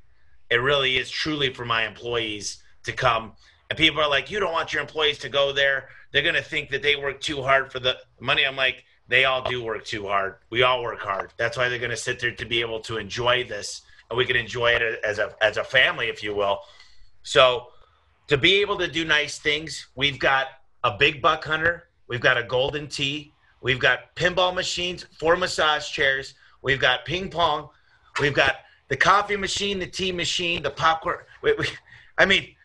It 0.50 0.58
really 0.58 0.98
is 0.98 1.10
truly 1.10 1.54
for 1.54 1.66
my 1.66 1.86
employees 1.86 2.64
to 2.84 2.94
come. 2.94 3.34
And 3.70 3.78
people 3.78 4.00
are 4.00 4.10
like, 4.10 4.32
"You 4.32 4.40
don't 4.40 4.54
want 4.54 4.72
your 4.72 4.82
employees 4.82 5.18
to 5.20 5.30
go 5.30 5.52
there. 5.52 5.90
They're 6.12 6.22
going 6.22 6.36
to 6.36 6.42
think 6.42 6.70
that 6.70 6.82
they 6.82 6.96
work 6.96 7.20
too 7.20 7.42
hard 7.42 7.72
for 7.72 7.80
the 7.80 7.98
money." 8.20 8.46
I'm 8.46 8.56
like, 8.56 8.86
they 9.08 9.26
all 9.26 9.42
do 9.42 9.64
work 9.64 9.86
too 9.86 10.08
hard. 10.08 10.36
We 10.50 10.64
all 10.64 10.84
work 10.84 11.00
hard. 11.00 11.34
That's 11.38 11.58
why 11.58 11.70
they're 11.70 11.80
going 11.80 11.92
to 11.92 11.98
sit 11.98 12.20
there 12.20 12.32
to 12.32 12.46
be 12.46 12.62
able 12.62 12.80
to 12.82 12.98
enjoy 12.98 13.46
this, 13.46 13.82
and 14.10 14.18
we 14.18 14.26
can 14.26 14.36
enjoy 14.36 14.72
it 14.72 15.02
as 15.04 15.20
a 15.20 15.36
as 15.42 15.58
a 15.58 15.64
family, 15.64 16.08
if 16.08 16.24
you 16.24 16.36
will. 16.36 16.60
So, 17.24 17.68
to 18.28 18.38
be 18.38 18.62
able 18.62 18.78
to 18.78 18.88
do 18.88 19.06
nice 19.06 19.40
things, 19.40 19.88
we've 19.96 20.20
got 20.20 20.48
a 20.84 20.92
big 20.98 21.22
buck 21.22 21.44
hunter, 21.44 21.90
we've 22.08 22.22
got 22.22 22.38
a 22.38 22.44
golden 22.44 22.88
tee, 22.88 23.34
we've 23.62 23.80
got 23.80 24.16
pinball 24.16 24.54
machines, 24.54 25.06
four 25.20 25.36
massage 25.36 25.90
chairs, 25.90 26.34
we've 26.62 26.80
got 26.80 27.06
ping 27.06 27.30
pong, 27.30 27.70
we've 28.20 28.34
got 28.34 28.58
the 28.88 28.98
coffee 28.98 29.38
machine, 29.38 29.80
the 29.80 29.88
tea 29.88 30.12
machine, 30.12 30.64
the 30.64 30.70
popcorn. 30.72 31.20
We, 31.42 31.54
we, 31.54 31.68
I 32.18 32.26
mean, 32.26 32.56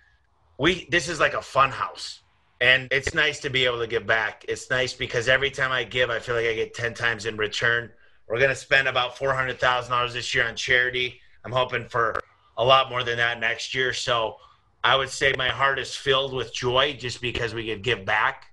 we 0.58 0.86
this 0.90 1.08
is 1.08 1.20
like 1.20 1.34
a 1.34 1.42
fun 1.42 1.70
house. 1.70 2.20
And 2.60 2.86
it's 2.92 3.12
nice 3.12 3.40
to 3.40 3.50
be 3.50 3.64
able 3.64 3.80
to 3.80 3.88
give 3.88 4.06
back. 4.06 4.44
It's 4.46 4.70
nice 4.70 4.92
because 4.92 5.28
every 5.28 5.50
time 5.50 5.72
i 5.72 5.82
give 5.82 6.10
i 6.10 6.20
feel 6.20 6.36
like 6.36 6.46
i 6.46 6.54
get 6.54 6.74
10 6.74 6.94
times 6.94 7.26
in 7.26 7.36
return. 7.36 7.90
We're 8.28 8.38
going 8.38 8.50
to 8.50 8.56
spend 8.56 8.86
about 8.86 9.16
$400000 9.16 10.12
this 10.12 10.34
year 10.34 10.46
on 10.46 10.54
charity. 10.54 11.20
I'm 11.44 11.50
hoping 11.50 11.88
for 11.88 12.20
a 12.56 12.64
lot 12.64 12.88
more 12.88 13.02
than 13.02 13.16
that 13.16 13.40
next 13.40 13.74
year. 13.74 13.92
So 13.92 14.36
i 14.84 14.94
would 14.96 15.10
say 15.10 15.32
my 15.36 15.48
heart 15.48 15.78
is 15.78 15.94
filled 15.94 16.32
with 16.32 16.54
joy 16.54 16.92
just 16.98 17.20
because 17.20 17.54
we 17.54 17.66
could 17.66 17.82
give 17.82 18.04
back 18.04 18.51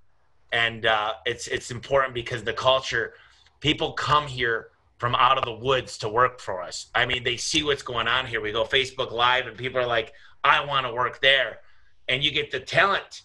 and 0.52 0.86
uh, 0.86 1.14
it's 1.26 1.48
it's 1.48 1.72
important 1.72 2.14
because 2.14 2.44
the 2.44 2.54
culture 2.54 3.14
people 3.60 3.94
come 3.94 4.28
here 4.28 4.70
from 4.98 5.16
out 5.16 5.38
of 5.38 5.46
the 5.46 5.66
woods 5.66 5.98
to 5.98 6.10
work 6.10 6.40
for 6.40 6.62
us 6.62 6.88
i 6.96 7.06
mean 7.06 7.24
they 7.24 7.38
see 7.38 7.64
what's 7.64 7.84
going 7.84 8.08
on 8.08 8.26
here 8.26 8.42
we 8.42 8.52
go 8.52 8.64
facebook 8.64 9.12
live 9.12 9.48
and 9.48 9.58
people 9.58 9.80
are 9.80 9.88
like 9.88 10.14
i 10.44 10.64
want 10.64 10.86
to 10.86 10.94
work 10.94 11.22
there 11.22 11.60
and 12.08 12.24
you 12.24 12.32
get 12.32 12.52
the 12.52 12.60
talent 12.60 13.22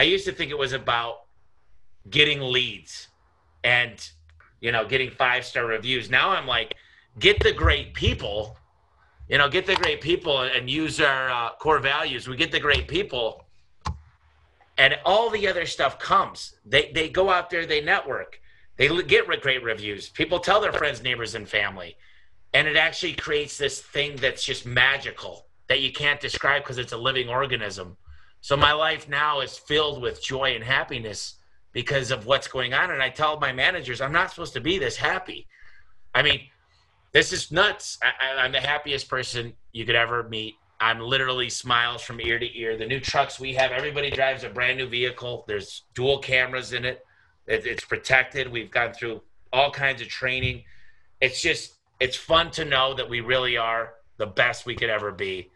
I 0.00 0.04
used 0.04 0.24
to 0.24 0.32
think 0.32 0.50
it 0.50 0.56
was 0.56 0.72
about 0.72 1.26
getting 2.08 2.40
leads 2.40 3.08
and 3.64 4.08
you 4.62 4.72
know 4.72 4.86
getting 4.86 5.10
five 5.10 5.44
star 5.44 5.66
reviews. 5.66 6.08
Now 6.08 6.30
I'm 6.30 6.46
like, 6.46 6.74
get 7.18 7.38
the 7.40 7.52
great 7.52 7.92
people, 7.92 8.56
you 9.28 9.36
know, 9.36 9.48
get 9.48 9.66
the 9.66 9.74
great 9.74 10.00
people 10.00 10.40
and 10.40 10.70
use 10.70 11.02
our 11.02 11.30
uh, 11.30 11.50
core 11.56 11.80
values. 11.80 12.28
We 12.28 12.36
get 12.36 12.50
the 12.50 12.60
great 12.60 12.88
people, 12.88 13.39
and 14.80 14.98
all 15.04 15.28
the 15.28 15.46
other 15.46 15.66
stuff 15.66 15.98
comes. 15.98 16.54
They 16.64 16.90
they 16.94 17.10
go 17.10 17.28
out 17.28 17.50
there, 17.50 17.66
they 17.66 17.82
network, 17.82 18.40
they 18.78 18.88
get 19.02 19.26
great 19.42 19.62
reviews. 19.62 20.08
People 20.08 20.40
tell 20.40 20.58
their 20.58 20.72
friends, 20.72 21.02
neighbors, 21.02 21.34
and 21.34 21.46
family, 21.46 21.96
and 22.54 22.66
it 22.66 22.78
actually 22.78 23.12
creates 23.12 23.58
this 23.58 23.82
thing 23.82 24.16
that's 24.16 24.42
just 24.42 24.64
magical 24.64 25.46
that 25.68 25.82
you 25.82 25.92
can't 25.92 26.18
describe 26.18 26.62
because 26.62 26.78
it's 26.78 26.94
a 26.94 26.96
living 26.96 27.28
organism. 27.28 27.98
So 28.40 28.56
my 28.56 28.72
life 28.72 29.06
now 29.06 29.40
is 29.40 29.58
filled 29.58 30.00
with 30.00 30.24
joy 30.24 30.54
and 30.54 30.64
happiness 30.64 31.34
because 31.72 32.10
of 32.10 32.24
what's 32.24 32.48
going 32.48 32.72
on. 32.72 32.90
And 32.90 33.02
I 33.02 33.10
tell 33.10 33.38
my 33.38 33.52
managers, 33.52 34.00
I'm 34.00 34.12
not 34.12 34.30
supposed 34.30 34.54
to 34.54 34.60
be 34.62 34.78
this 34.78 34.96
happy. 34.96 35.46
I 36.14 36.22
mean, 36.22 36.40
this 37.12 37.34
is 37.34 37.52
nuts. 37.52 37.98
I, 38.02 38.46
am 38.46 38.52
the 38.52 38.60
happiest 38.60 39.10
person 39.10 39.52
you 39.72 39.84
could 39.84 39.94
ever 39.94 40.26
meet. 40.28 40.54
I'm 40.80 41.00
literally 41.00 41.50
smiles 41.50 42.02
from 42.02 42.20
ear 42.20 42.38
to 42.38 42.58
ear. 42.58 42.76
The 42.76 42.86
new 42.86 43.00
trucks 43.00 43.38
we 43.38 43.52
have, 43.54 43.70
everybody 43.70 44.10
drives 44.10 44.44
a 44.44 44.48
brand 44.48 44.78
new 44.78 44.88
vehicle. 44.88 45.44
There's 45.46 45.82
dual 45.94 46.18
cameras 46.18 46.72
in 46.72 46.86
it. 46.86 47.04
it 47.46 47.66
it's 47.66 47.84
protected. 47.84 48.50
We've 48.50 48.70
gone 48.70 48.94
through 48.94 49.20
all 49.52 49.70
kinds 49.70 50.00
of 50.00 50.08
training. 50.08 50.64
It's 51.20 51.42
just, 51.42 51.74
it's 52.00 52.16
fun 52.16 52.50
to 52.52 52.64
know 52.64 52.94
that 52.94 53.08
we 53.08 53.20
really 53.20 53.58
are 53.58 53.94
the 54.16 54.26
best 54.26 54.64
we 54.64 54.74
could 54.74 54.88
ever 54.88 55.12
be. 55.12 55.50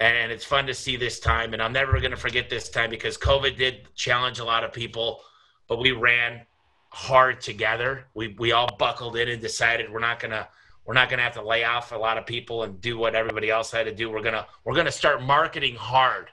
And 0.00 0.32
it's 0.32 0.46
fun 0.46 0.66
to 0.66 0.72
see 0.72 0.96
this 0.96 1.20
time. 1.20 1.52
And 1.52 1.62
I'm 1.62 1.74
never 1.74 2.00
going 2.00 2.12
to 2.12 2.16
forget 2.16 2.48
this 2.48 2.70
time 2.70 2.88
because 2.88 3.18
COVID 3.18 3.58
did 3.58 3.94
challenge 3.94 4.38
a 4.38 4.44
lot 4.44 4.64
of 4.64 4.72
people, 4.72 5.20
but 5.68 5.78
we 5.78 5.92
ran 5.92 6.40
hard 6.88 7.42
together. 7.42 8.06
We, 8.14 8.28
we 8.38 8.52
all 8.52 8.76
buckled 8.78 9.18
in 9.18 9.28
and 9.28 9.42
decided 9.42 9.92
we're 9.92 10.00
not 10.00 10.20
going 10.20 10.30
to 10.30 10.48
we're 10.90 10.94
not 10.94 11.08
going 11.08 11.18
to 11.18 11.22
have 11.22 11.34
to 11.34 11.42
lay 11.44 11.62
off 11.62 11.92
a 11.92 11.96
lot 11.96 12.18
of 12.18 12.26
people 12.26 12.64
and 12.64 12.80
do 12.80 12.98
what 12.98 13.14
everybody 13.14 13.48
else 13.48 13.70
had 13.70 13.84
to 13.84 13.94
do. 13.94 14.10
We're 14.10 14.24
gonna 14.24 14.44
we're 14.64 14.74
gonna 14.74 14.90
start 14.90 15.22
marketing 15.22 15.76
hard. 15.76 16.30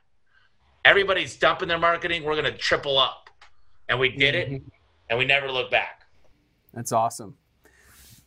Everybody's 0.83 1.37
dumping 1.37 1.67
their 1.67 1.77
marketing. 1.77 2.23
We're 2.23 2.35
gonna 2.35 2.57
triple 2.57 2.97
up, 2.97 3.29
and 3.87 3.99
we 3.99 4.09
did 4.09 4.33
it, 4.33 4.49
mm-hmm. 4.49 4.67
and 5.11 5.19
we 5.19 5.25
never 5.25 5.51
look 5.51 5.69
back. 5.69 6.07
That's 6.73 6.91
awesome. 6.91 7.37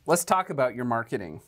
Let's 0.07 0.25
talk 0.25 0.51
about 0.51 0.77
your 0.77 0.85
marketing. 0.85 1.41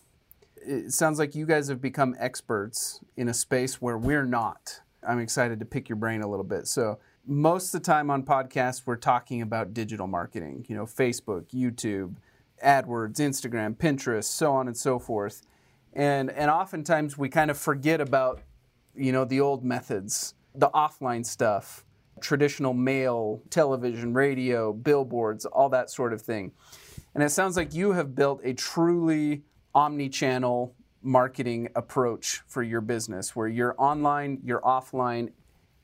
It 0.57 0.93
sounds 0.93 1.17
like 1.17 1.37
you 1.37 1.47
guys 1.47 1.69
have 1.69 1.81
become 1.81 2.17
experts 2.19 2.99
in 3.17 3.29
a 3.29 3.35
space 3.35 3.81
where 3.81 3.97
we're 3.97 4.25
not. 4.25 4.81
I'm 5.07 5.21
excited 5.21 5.61
to 5.61 5.65
pick 5.65 5.89
your 5.89 5.95
brain 5.95 6.23
a 6.23 6.29
little 6.29 6.45
bit. 6.45 6.67
So, 6.67 6.99
most 7.25 7.73
of 7.73 7.83
the 7.83 7.87
time 7.87 8.11
on 8.11 8.25
podcasts, 8.25 8.83
we're 8.85 8.97
talking 8.97 9.43
about 9.43 9.75
digital 9.75 10.09
marketing, 10.09 10.67
you 10.69 10.75
know, 10.75 10.87
Facebook, 10.87 11.51
YouTube, 11.55 12.17
AdWords, 12.63 13.17
Instagram, 13.17 13.77
Pinterest, 13.77 14.25
so 14.25 14.53
on 14.53 14.67
and 14.67 14.77
so 14.77 14.99
forth. 14.99 15.43
And 15.93 16.31
and 16.31 16.51
oftentimes 16.51 17.19
we 17.19 17.29
kind 17.29 17.51
of 17.51 17.59
forget 17.59 18.01
about 18.01 18.41
you 18.95 19.13
know 19.13 19.25
the 19.25 19.41
old 19.41 19.65
methods, 19.65 20.35
the 20.55 20.71
offline 20.71 21.25
stuff, 21.25 21.85
traditional 22.21 22.73
mail, 22.73 23.43
television, 23.51 24.15
radio, 24.15 24.73
billboards, 24.73 25.45
all 25.45 25.69
that 25.71 25.91
sort 25.91 26.13
of 26.13 26.23
thing. 26.23 26.53
And 27.15 27.23
it 27.23 27.31
sounds 27.31 27.57
like 27.57 27.75
you 27.75 27.93
have 27.93 28.15
built 28.15 28.41
a 28.43 28.55
truly 28.55 29.43
omni-channel 29.75 30.75
marketing 31.03 31.69
approach 31.75 32.43
for 32.47 32.63
your 32.63 32.81
business 32.81 33.37
where 33.37 33.49
you're 33.49 33.75
online, 33.77 34.41
you're 34.45 34.61
offline, 34.61 35.33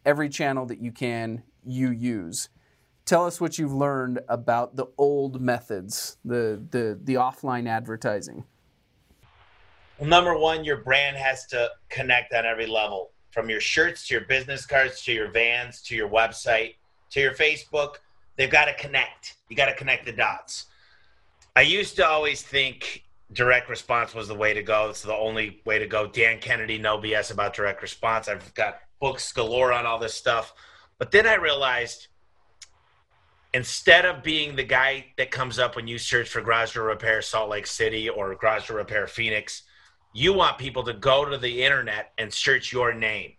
every 0.07 0.29
channel 0.29 0.65
that 0.67 0.81
you 0.81 0.93
can 0.93 1.43
you 1.67 1.91
use 1.91 2.49
tell 3.09 3.25
us 3.25 3.41
what 3.41 3.59
you've 3.59 3.73
learned 3.73 4.21
about 4.29 4.77
the 4.77 4.87
old 4.99 5.41
methods, 5.41 6.19
the 6.25 6.63
the, 6.71 6.99
the 7.03 7.15
offline 7.15 7.69
advertising. 7.69 8.45
Well, 9.99 10.09
number 10.09 10.37
one, 10.37 10.65
your 10.65 10.77
brand 10.79 11.17
has 11.17 11.47
to 11.47 11.71
connect 11.89 12.33
on 12.35 12.45
every 12.45 12.67
level, 12.67 13.11
from 13.31 13.51
your 13.51 13.61
shirts 13.61 14.07
to 14.09 14.15
your 14.15 14.25
business 14.25 14.67
cards 14.67 15.03
to 15.05 15.13
your 15.13 15.31
vans 15.31 15.81
to 15.83 15.97
your 15.97 16.09
website 16.09 16.75
to 17.11 17.21
your 17.21 17.33
Facebook. 17.33 17.97
They've 18.37 18.51
got 18.51 18.67
to 18.67 18.75
connect. 18.75 19.37
You 19.49 19.57
got 19.57 19.67
to 19.67 19.75
connect 19.75 20.05
the 20.05 20.13
dots. 20.13 20.67
I 21.57 21.63
used 21.63 21.97
to 21.97 22.07
always 22.07 22.43
think 22.43 23.05
direct 23.33 23.69
response 23.69 24.15
was 24.15 24.29
the 24.29 24.35
way 24.35 24.55
to 24.55 24.63
go. 24.63 24.91
It's 24.91 25.03
the 25.03 25.15
only 25.15 25.61
way 25.65 25.79
to 25.79 25.87
go. 25.87 26.07
Dan 26.07 26.39
Kennedy, 26.39 26.79
no 26.79 26.99
BS 26.99 27.33
about 27.33 27.55
direct 27.55 27.83
response. 27.83 28.29
I've 28.29 28.55
got 28.55 28.81
books 29.01 29.33
galore 29.33 29.73
on 29.73 29.87
all 29.87 29.99
this 29.99 30.15
stuff. 30.15 30.53
But 30.99 31.11
then 31.11 31.27
I 31.27 31.35
realized 31.35 32.09
instead 33.55 34.05
of 34.05 34.23
being 34.23 34.55
the 34.57 34.65
guy 34.65 35.07
that 35.17 35.31
comes 35.31 35.59
up 35.59 35.77
when 35.77 35.89
you 35.89 35.99
search 35.99 36.29
for 36.29 36.41
garage 36.41 36.75
door 36.75 36.85
repair 36.85 37.23
Salt 37.23 37.49
Lake 37.49 37.67
City 37.67 38.09
or 38.09 38.35
garage 38.35 38.69
door 38.69 38.77
repair 38.77 39.07
Phoenix, 39.07 39.63
you 40.13 40.33
want 40.33 40.59
people 40.59 40.83
to 40.85 40.93
go 40.93 41.25
to 41.25 41.39
the 41.39 41.63
internet 41.63 42.13
and 42.19 42.33
search 42.33 42.73
your 42.73 42.93
name. 42.93 43.33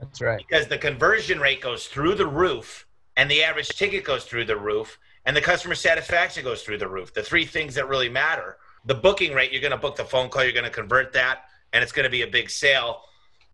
That's 0.00 0.20
right. 0.20 0.38
Because 0.38 0.66
the 0.66 0.78
conversion 0.78 1.38
rate 1.38 1.60
goes 1.60 1.86
through 1.86 2.16
the 2.16 2.26
roof 2.26 2.86
and 3.16 3.30
the 3.30 3.44
average 3.44 3.68
ticket 3.68 4.04
goes 4.04 4.24
through 4.24 4.46
the 4.46 4.56
roof 4.56 4.98
and 5.26 5.36
the 5.36 5.40
customer 5.40 5.74
satisfaction 5.74 6.42
goes 6.42 6.62
through 6.62 6.78
the 6.78 6.88
roof. 6.88 7.14
The 7.14 7.22
three 7.22 7.44
things 7.44 7.74
that 7.76 7.88
really 7.88 8.08
matter. 8.08 8.56
The 8.84 8.94
booking 8.94 9.32
rate, 9.32 9.52
you're 9.52 9.60
going 9.60 9.70
to 9.70 9.76
book 9.76 9.94
the 9.94 10.04
phone 10.04 10.28
call, 10.28 10.42
you're 10.42 10.52
going 10.52 10.64
to 10.64 10.70
convert 10.70 11.12
that, 11.12 11.44
and 11.72 11.84
it's 11.84 11.92
going 11.92 12.04
to 12.04 12.10
be 12.10 12.22
a 12.22 12.26
big 12.26 12.50
sale. 12.50 13.02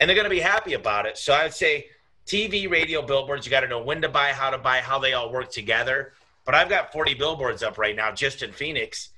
And 0.00 0.08
they're 0.08 0.16
going 0.16 0.24
to 0.24 0.30
be 0.30 0.40
happy 0.40 0.72
about 0.72 1.04
it. 1.04 1.18
So 1.18 1.34
I 1.34 1.42
would 1.42 1.52
say 1.52 1.86
TV, 2.28 2.70
radio, 2.70 3.00
billboards, 3.00 3.46
you 3.46 3.50
got 3.50 3.60
to 3.60 3.68
know 3.68 3.82
when 3.82 4.02
to 4.02 4.08
buy, 4.08 4.32
how 4.32 4.50
to 4.50 4.58
buy, 4.58 4.80
how 4.80 4.98
they 4.98 5.14
all 5.14 5.32
work 5.32 5.50
together. 5.50 6.12
But 6.44 6.54
I've 6.54 6.68
got 6.68 6.92
40 6.92 7.14
billboards 7.14 7.62
up 7.62 7.78
right 7.78 7.96
now 7.96 8.12
just 8.12 8.42
in 8.42 8.52
Phoenix. 8.52 9.08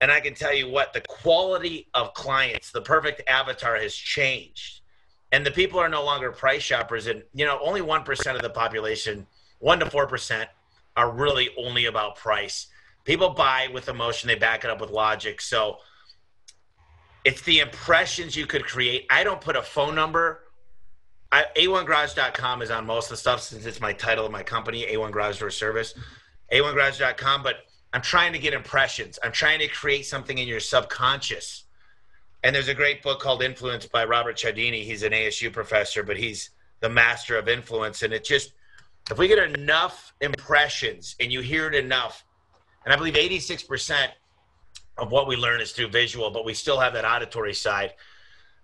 And 0.00 0.10
I 0.10 0.20
can 0.20 0.34
tell 0.34 0.54
you 0.54 0.70
what, 0.70 0.94
the 0.94 1.02
quality 1.02 1.88
of 1.92 2.14
clients, 2.14 2.70
the 2.70 2.80
perfect 2.80 3.22
avatar 3.28 3.76
has 3.76 3.94
changed. 3.94 4.80
And 5.32 5.44
the 5.44 5.50
people 5.50 5.78
are 5.78 5.88
no 5.88 6.02
longer 6.02 6.32
price 6.32 6.62
shoppers. 6.62 7.08
And, 7.08 7.22
you 7.34 7.44
know, 7.44 7.58
only 7.62 7.82
1% 7.82 8.34
of 8.34 8.40
the 8.40 8.50
population, 8.50 9.26
1% 9.62 9.80
to 9.80 9.86
4%, 9.86 10.46
are 10.96 11.10
really 11.10 11.50
only 11.58 11.84
about 11.84 12.16
price. 12.16 12.68
People 13.04 13.30
buy 13.30 13.68
with 13.72 13.90
emotion, 13.90 14.28
they 14.28 14.34
back 14.34 14.64
it 14.64 14.70
up 14.70 14.80
with 14.80 14.90
logic. 14.90 15.42
So 15.42 15.78
it's 17.24 17.42
the 17.42 17.60
impressions 17.60 18.34
you 18.34 18.46
could 18.46 18.64
create. 18.64 19.06
I 19.10 19.24
don't 19.24 19.40
put 19.42 19.56
a 19.56 19.62
phone 19.62 19.94
number 19.94 20.45
a1garage.com 21.32 22.62
is 22.62 22.70
on 22.70 22.86
most 22.86 23.06
of 23.06 23.10
the 23.10 23.16
stuff 23.16 23.40
since 23.40 23.66
it's 23.66 23.80
my 23.80 23.92
title 23.92 24.24
of 24.24 24.32
my 24.32 24.42
company, 24.42 24.86
A1 24.86 25.10
Garage 25.10 25.40
Door 25.40 25.50
Service, 25.50 25.94
A1garage.com. 26.52 27.42
But 27.42 27.56
I'm 27.92 28.02
trying 28.02 28.32
to 28.32 28.38
get 28.38 28.54
impressions. 28.54 29.18
I'm 29.22 29.32
trying 29.32 29.58
to 29.60 29.68
create 29.68 30.06
something 30.06 30.38
in 30.38 30.46
your 30.46 30.60
subconscious. 30.60 31.64
And 32.44 32.54
there's 32.54 32.68
a 32.68 32.74
great 32.74 33.02
book 33.02 33.20
called 33.20 33.42
Influence 33.42 33.86
by 33.86 34.04
Robert 34.04 34.36
Cialdini. 34.36 34.84
He's 34.84 35.02
an 35.02 35.12
ASU 35.12 35.52
professor, 35.52 36.02
but 36.02 36.16
he's 36.16 36.50
the 36.80 36.88
master 36.88 37.36
of 37.36 37.48
influence. 37.48 38.02
And 38.02 38.12
it 38.12 38.24
just, 38.24 38.52
if 39.10 39.18
we 39.18 39.26
get 39.28 39.38
enough 39.38 40.14
impressions 40.20 41.16
and 41.18 41.32
you 41.32 41.40
hear 41.40 41.66
it 41.66 41.74
enough, 41.74 42.24
and 42.84 42.92
I 42.92 42.96
believe 42.96 43.14
86% 43.14 44.08
of 44.98 45.10
what 45.10 45.26
we 45.26 45.36
learn 45.36 45.60
is 45.60 45.72
through 45.72 45.88
visual, 45.88 46.30
but 46.30 46.44
we 46.44 46.54
still 46.54 46.78
have 46.78 46.92
that 46.92 47.04
auditory 47.04 47.54
side 47.54 47.94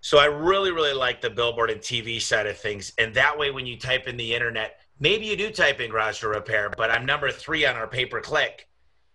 so 0.03 0.19
I 0.19 0.25
really, 0.25 0.73
really 0.73 0.93
like 0.93 1.21
the 1.21 1.31
billboard 1.31 1.71
and 1.71 1.81
TV 1.81 2.21
side 2.21 2.49
of 2.49 2.59
things. 2.59 2.93
And 2.99 3.15
that 3.15 3.39
way, 3.39 3.53
when 3.53 3.67
you 3.67 3.79
type 3.79 4.09
in 4.09 4.17
the 4.17 4.35
internet, 4.35 4.81
maybe 4.99 5.27
you 5.27 5.37
do 5.37 5.51
type 5.51 5.79
in 5.81 5.93
garage 5.93 6.21
door 6.21 6.33
repair, 6.33 6.71
but 6.77 6.91
I'm 6.91 7.07
number 7.07 7.31
three 7.31 7.65
on 7.65 7.77
our 7.77 7.87
pay 7.87 8.05
per 8.05 8.21
click. 8.21 8.69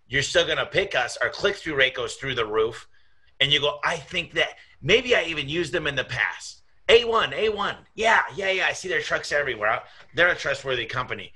You're 0.08 0.23
still 0.23 0.45
going 0.45 0.60
to 0.60 0.65
pick 0.65 0.95
us. 0.95 1.17
Our 1.17 1.30
click 1.30 1.58
through 1.58 1.76
rate 1.76 1.95
goes 1.95 2.15
through 2.15 2.36
the 2.36 2.45
roof. 2.45 2.88
And 3.41 3.52
you 3.52 3.60
go, 3.60 3.80
I 3.84 3.97
think 3.97 4.34
that 4.36 4.52
maybe 4.82 5.13
I 5.13 5.23
even 5.23 5.50
used 5.50 5.73
them 5.73 5.88
in 5.88 5.95
the 5.95 6.06
past. 6.06 6.63
A1, 6.88 7.34
A1. 7.34 7.76
Yeah, 7.93 8.21
yeah, 8.34 8.52
yeah. 8.52 8.67
I 8.67 8.71
see 8.71 8.88
their 8.88 9.02
trucks 9.02 9.34
everywhere. 9.34 9.84
They're 10.15 10.30
a 10.30 10.36
trustworthy 10.36 10.86
company. 10.86 11.34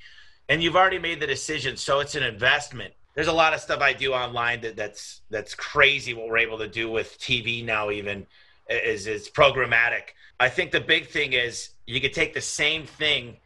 And 0.48 0.64
you've 0.64 0.78
already 0.78 0.98
made 0.98 1.20
the 1.20 1.28
decision. 1.28 1.76
So 1.76 2.00
it's 2.00 2.16
an 2.16 2.24
investment. 2.24 2.94
There's 3.16 3.28
a 3.28 3.34
lot 3.34 3.54
of 3.54 3.60
stuff 3.60 3.82
I 3.82 3.92
do 3.92 4.14
online 4.14 4.62
that, 4.62 4.78
that's 4.78 5.24
that's 5.30 5.54
crazy 5.54 6.14
what 6.14 6.30
we're 6.30 6.38
able 6.38 6.58
to 6.60 6.70
do 6.70 6.90
with 6.90 7.20
TV 7.20 7.66
now, 7.66 7.92
even 7.92 8.26
is 8.72 9.08
is 9.08 9.30
programmatic. 9.30 10.14
I 10.40 10.50
think 10.50 10.72
the 10.72 10.82
big 10.82 11.08
thing 11.08 11.34
is 11.34 11.70
you 11.86 12.02
could 12.02 12.14
take 12.14 12.34
the 12.34 12.42
same 12.42 12.86
thing 12.86 13.38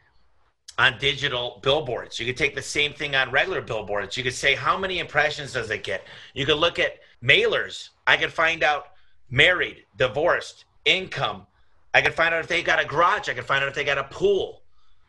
on 0.78 0.98
digital 1.00 1.60
billboards. 1.64 2.20
You 2.20 2.26
could 2.26 2.38
take 2.38 2.56
the 2.56 2.62
same 2.62 2.94
thing 2.94 3.16
on 3.16 3.32
regular 3.32 3.62
billboards. 3.62 4.18
You 4.18 4.24
could 4.24 4.34
say 4.34 4.56
how 4.56 4.78
many 4.78 5.00
impressions 5.00 5.54
does 5.54 5.70
it 5.72 5.84
get? 5.84 6.06
You 6.34 6.46
could 6.46 6.58
look 6.58 6.80
at 6.80 7.00
mailers. 7.24 7.90
I 8.08 8.18
could 8.18 8.32
find 8.32 8.64
out 8.64 8.88
married, 9.30 9.86
divorced, 9.98 10.66
income. 10.84 11.48
I 11.94 12.02
could 12.02 12.14
find 12.14 12.34
out 12.34 12.42
if 12.42 12.48
they 12.48 12.62
got 12.62 12.84
a 12.84 12.86
garage. 12.86 13.30
I 13.30 13.34
could 13.34 13.46
find 13.46 13.64
out 13.64 13.70
if 13.70 13.76
they 13.76 13.86
got 13.86 13.98
a 13.98 14.04
pool. 14.06 14.62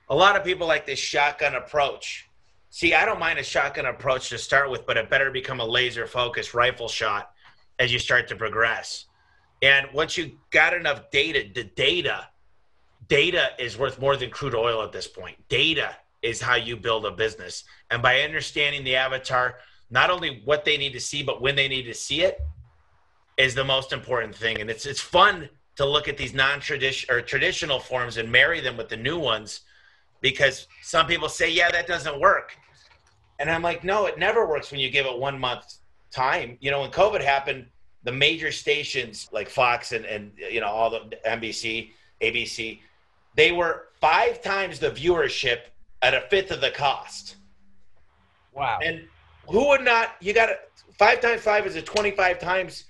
A 0.08 0.14
lot 0.14 0.36
of 0.36 0.44
people 0.44 0.68
like 0.68 0.86
this 0.86 1.00
shotgun 1.00 1.56
approach. 1.56 2.28
See, 2.70 2.94
I 2.94 3.04
don't 3.04 3.18
mind 3.18 3.38
a 3.38 3.42
shotgun 3.42 3.86
approach 3.86 4.28
to 4.28 4.38
start 4.38 4.70
with, 4.70 4.86
but 4.86 4.96
it 4.96 5.10
better 5.10 5.30
become 5.30 5.60
a 5.60 5.64
laser 5.64 6.06
focused 6.06 6.54
rifle 6.54 6.88
shot 6.88 7.32
as 7.78 7.92
you 7.92 7.98
start 7.98 8.28
to 8.28 8.36
progress. 8.36 9.05
And 9.62 9.86
once 9.92 10.16
you 10.16 10.32
got 10.50 10.74
enough 10.74 11.10
data, 11.10 11.48
the 11.54 11.64
data, 11.64 12.28
data 13.08 13.50
is 13.58 13.78
worth 13.78 14.00
more 14.00 14.16
than 14.16 14.30
crude 14.30 14.54
oil 14.54 14.82
at 14.82 14.92
this 14.92 15.06
point. 15.06 15.36
Data 15.48 15.96
is 16.22 16.40
how 16.40 16.56
you 16.56 16.76
build 16.76 17.06
a 17.06 17.10
business. 17.10 17.64
And 17.90 18.02
by 18.02 18.20
understanding 18.20 18.84
the 18.84 18.96
avatar, 18.96 19.56
not 19.90 20.10
only 20.10 20.42
what 20.44 20.64
they 20.64 20.76
need 20.76 20.92
to 20.92 21.00
see, 21.00 21.22
but 21.22 21.40
when 21.40 21.56
they 21.56 21.68
need 21.68 21.84
to 21.84 21.94
see 21.94 22.22
it 22.22 22.40
is 23.36 23.54
the 23.54 23.64
most 23.64 23.92
important 23.92 24.34
thing. 24.34 24.60
And 24.60 24.68
it's 24.70 24.86
it's 24.86 25.00
fun 25.00 25.48
to 25.76 25.84
look 25.84 26.08
at 26.08 26.16
these 26.16 26.34
non-traditional 26.34 27.16
or 27.16 27.20
traditional 27.20 27.78
forms 27.78 28.16
and 28.16 28.30
marry 28.30 28.60
them 28.60 28.76
with 28.76 28.88
the 28.88 28.96
new 28.96 29.18
ones 29.18 29.60
because 30.20 30.66
some 30.82 31.06
people 31.06 31.28
say, 31.28 31.50
yeah, 31.50 31.70
that 31.70 31.86
doesn't 31.86 32.18
work. 32.18 32.56
And 33.38 33.50
I'm 33.50 33.62
like, 33.62 33.84
no, 33.84 34.06
it 34.06 34.18
never 34.18 34.48
works 34.48 34.70
when 34.70 34.80
you 34.80 34.90
give 34.90 35.06
it 35.06 35.18
one 35.18 35.38
month 35.38 35.64
time. 36.10 36.56
You 36.60 36.70
know, 36.70 36.80
when 36.80 36.90
COVID 36.90 37.22
happened, 37.22 37.66
the 38.06 38.12
major 38.12 38.52
stations 38.52 39.28
like 39.32 39.48
Fox 39.48 39.90
and, 39.90 40.04
and 40.04 40.30
you 40.36 40.60
know 40.60 40.68
all 40.68 40.88
the 40.88 41.16
NBC, 41.26 41.90
ABC, 42.22 42.78
they 43.34 43.50
were 43.50 43.88
five 44.00 44.40
times 44.40 44.78
the 44.78 44.90
viewership 44.90 45.58
at 46.02 46.14
a 46.14 46.20
fifth 46.30 46.52
of 46.52 46.60
the 46.60 46.70
cost. 46.70 47.36
Wow. 48.54 48.78
And 48.82 49.02
who 49.48 49.68
would 49.68 49.82
not? 49.82 50.14
You 50.20 50.32
got 50.32 50.50
five 50.96 51.20
times 51.20 51.42
five 51.42 51.66
is 51.66 51.74
a 51.74 51.82
twenty-five 51.82 52.38
times 52.38 52.84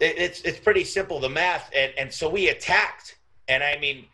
it, 0.00 0.18
it's 0.18 0.40
it's 0.40 0.58
pretty 0.58 0.84
simple 0.84 1.20
the 1.20 1.28
math, 1.28 1.70
and 1.76 1.92
and 1.98 2.10
so 2.12 2.30
we 2.30 2.48
attacked, 2.48 3.18
and 3.46 3.62
I 3.62 3.78
mean, 3.78 4.06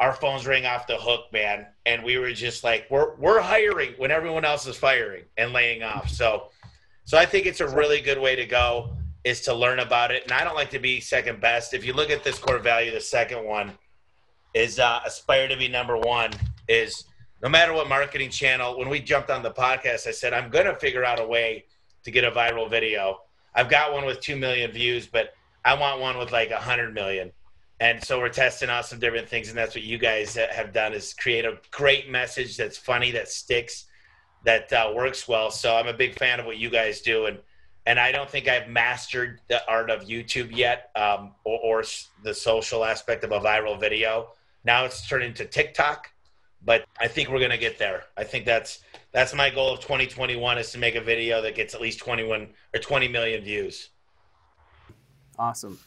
our 0.00 0.12
phones 0.12 0.46
ring 0.46 0.66
off 0.66 0.86
the 0.86 0.98
hook, 0.98 1.32
man, 1.32 1.66
and 1.86 2.04
we 2.04 2.18
were 2.18 2.32
just 2.32 2.62
like, 2.62 2.86
we're 2.90 3.14
we're 3.16 3.40
hiring 3.40 3.94
when 3.96 4.10
everyone 4.10 4.44
else 4.44 4.66
is 4.66 4.76
firing 4.76 5.24
and 5.38 5.54
laying 5.54 5.82
off. 5.82 6.10
So, 6.10 6.50
so 7.04 7.16
I 7.16 7.24
think 7.24 7.46
it's 7.46 7.60
a 7.60 7.68
really 7.68 8.02
good 8.02 8.18
way 8.18 8.36
to 8.36 8.44
go 8.44 8.96
is 9.24 9.42
to 9.42 9.54
learn 9.54 9.80
about 9.80 10.10
it, 10.10 10.22
and 10.22 10.32
I 10.32 10.44
don't 10.44 10.54
like 10.54 10.70
to 10.70 10.78
be 10.78 11.00
second 11.00 11.40
best. 11.40 11.74
If 11.74 11.84
you 11.84 11.92
look 11.92 12.10
at 12.10 12.24
this 12.24 12.38
core 12.38 12.58
value, 12.58 12.90
the 12.90 13.00
second 13.00 13.44
one 13.44 13.72
is 14.54 14.78
uh, 14.78 15.00
aspire 15.04 15.48
to 15.48 15.56
be 15.56 15.68
number 15.68 15.96
one. 15.96 16.32
Is 16.68 17.04
no 17.42 17.48
matter 17.48 17.72
what 17.72 17.88
marketing 17.88 18.30
channel. 18.30 18.78
When 18.78 18.88
we 18.88 19.00
jumped 19.00 19.30
on 19.30 19.42
the 19.42 19.50
podcast, 19.50 20.06
I 20.06 20.10
said 20.10 20.32
I'm 20.32 20.50
going 20.50 20.66
to 20.66 20.76
figure 20.76 21.04
out 21.04 21.20
a 21.20 21.26
way 21.26 21.64
to 22.04 22.10
get 22.10 22.24
a 22.24 22.30
viral 22.30 22.68
video. 22.68 23.20
I've 23.54 23.68
got 23.68 23.92
one 23.92 24.06
with 24.06 24.20
two 24.20 24.36
million 24.36 24.70
views, 24.70 25.06
but 25.06 25.30
I 25.64 25.74
want 25.74 26.00
one 26.00 26.18
with 26.18 26.32
like 26.32 26.50
a 26.50 26.58
hundred 26.58 26.94
million. 26.94 27.32
And 27.80 28.02
so 28.04 28.18
we're 28.18 28.28
testing 28.28 28.68
out 28.68 28.86
some 28.86 28.98
different 28.98 29.28
things, 29.28 29.48
and 29.48 29.56
that's 29.56 29.74
what 29.74 29.84
you 29.84 29.96
guys 29.96 30.34
have 30.34 30.72
done 30.72 30.92
is 30.92 31.14
create 31.14 31.46
a 31.46 31.58
great 31.70 32.10
message 32.10 32.58
that's 32.58 32.76
funny, 32.76 33.10
that 33.12 33.28
sticks, 33.28 33.86
that 34.44 34.70
uh, 34.72 34.92
works 34.94 35.26
well. 35.26 35.50
So 35.50 35.74
I'm 35.74 35.86
a 35.86 35.94
big 35.94 36.18
fan 36.18 36.40
of 36.40 36.46
what 36.46 36.58
you 36.58 36.68
guys 36.68 37.00
do, 37.00 37.24
and 37.24 37.38
and 37.86 37.98
I 37.98 38.12
don't 38.12 38.28
think 38.28 38.48
I've 38.48 38.68
mastered 38.68 39.40
the 39.48 39.66
art 39.68 39.90
of 39.90 40.02
YouTube 40.02 40.54
yet, 40.54 40.90
um, 40.96 41.32
or, 41.44 41.58
or 41.80 41.84
the 42.22 42.34
social 42.34 42.84
aspect 42.84 43.24
of 43.24 43.32
a 43.32 43.40
viral 43.40 43.78
video. 43.78 44.32
Now 44.64 44.84
it's 44.84 45.08
turned 45.08 45.24
into 45.24 45.44
TikTok, 45.44 46.10
but 46.64 46.84
I 47.00 47.08
think 47.08 47.30
we're 47.30 47.40
gonna 47.40 47.58
get 47.58 47.78
there. 47.78 48.04
I 48.16 48.24
think 48.24 48.44
that's 48.44 48.80
that's 49.12 49.34
my 49.34 49.50
goal 49.50 49.72
of 49.72 49.80
2021 49.80 50.58
is 50.58 50.70
to 50.72 50.78
make 50.78 50.94
a 50.94 51.00
video 51.00 51.42
that 51.42 51.54
gets 51.54 51.74
at 51.74 51.80
least 51.80 51.98
21 52.00 52.48
or 52.74 52.80
20 52.80 53.08
million 53.08 53.42
views. 53.42 53.90
Awesome, 55.38 55.78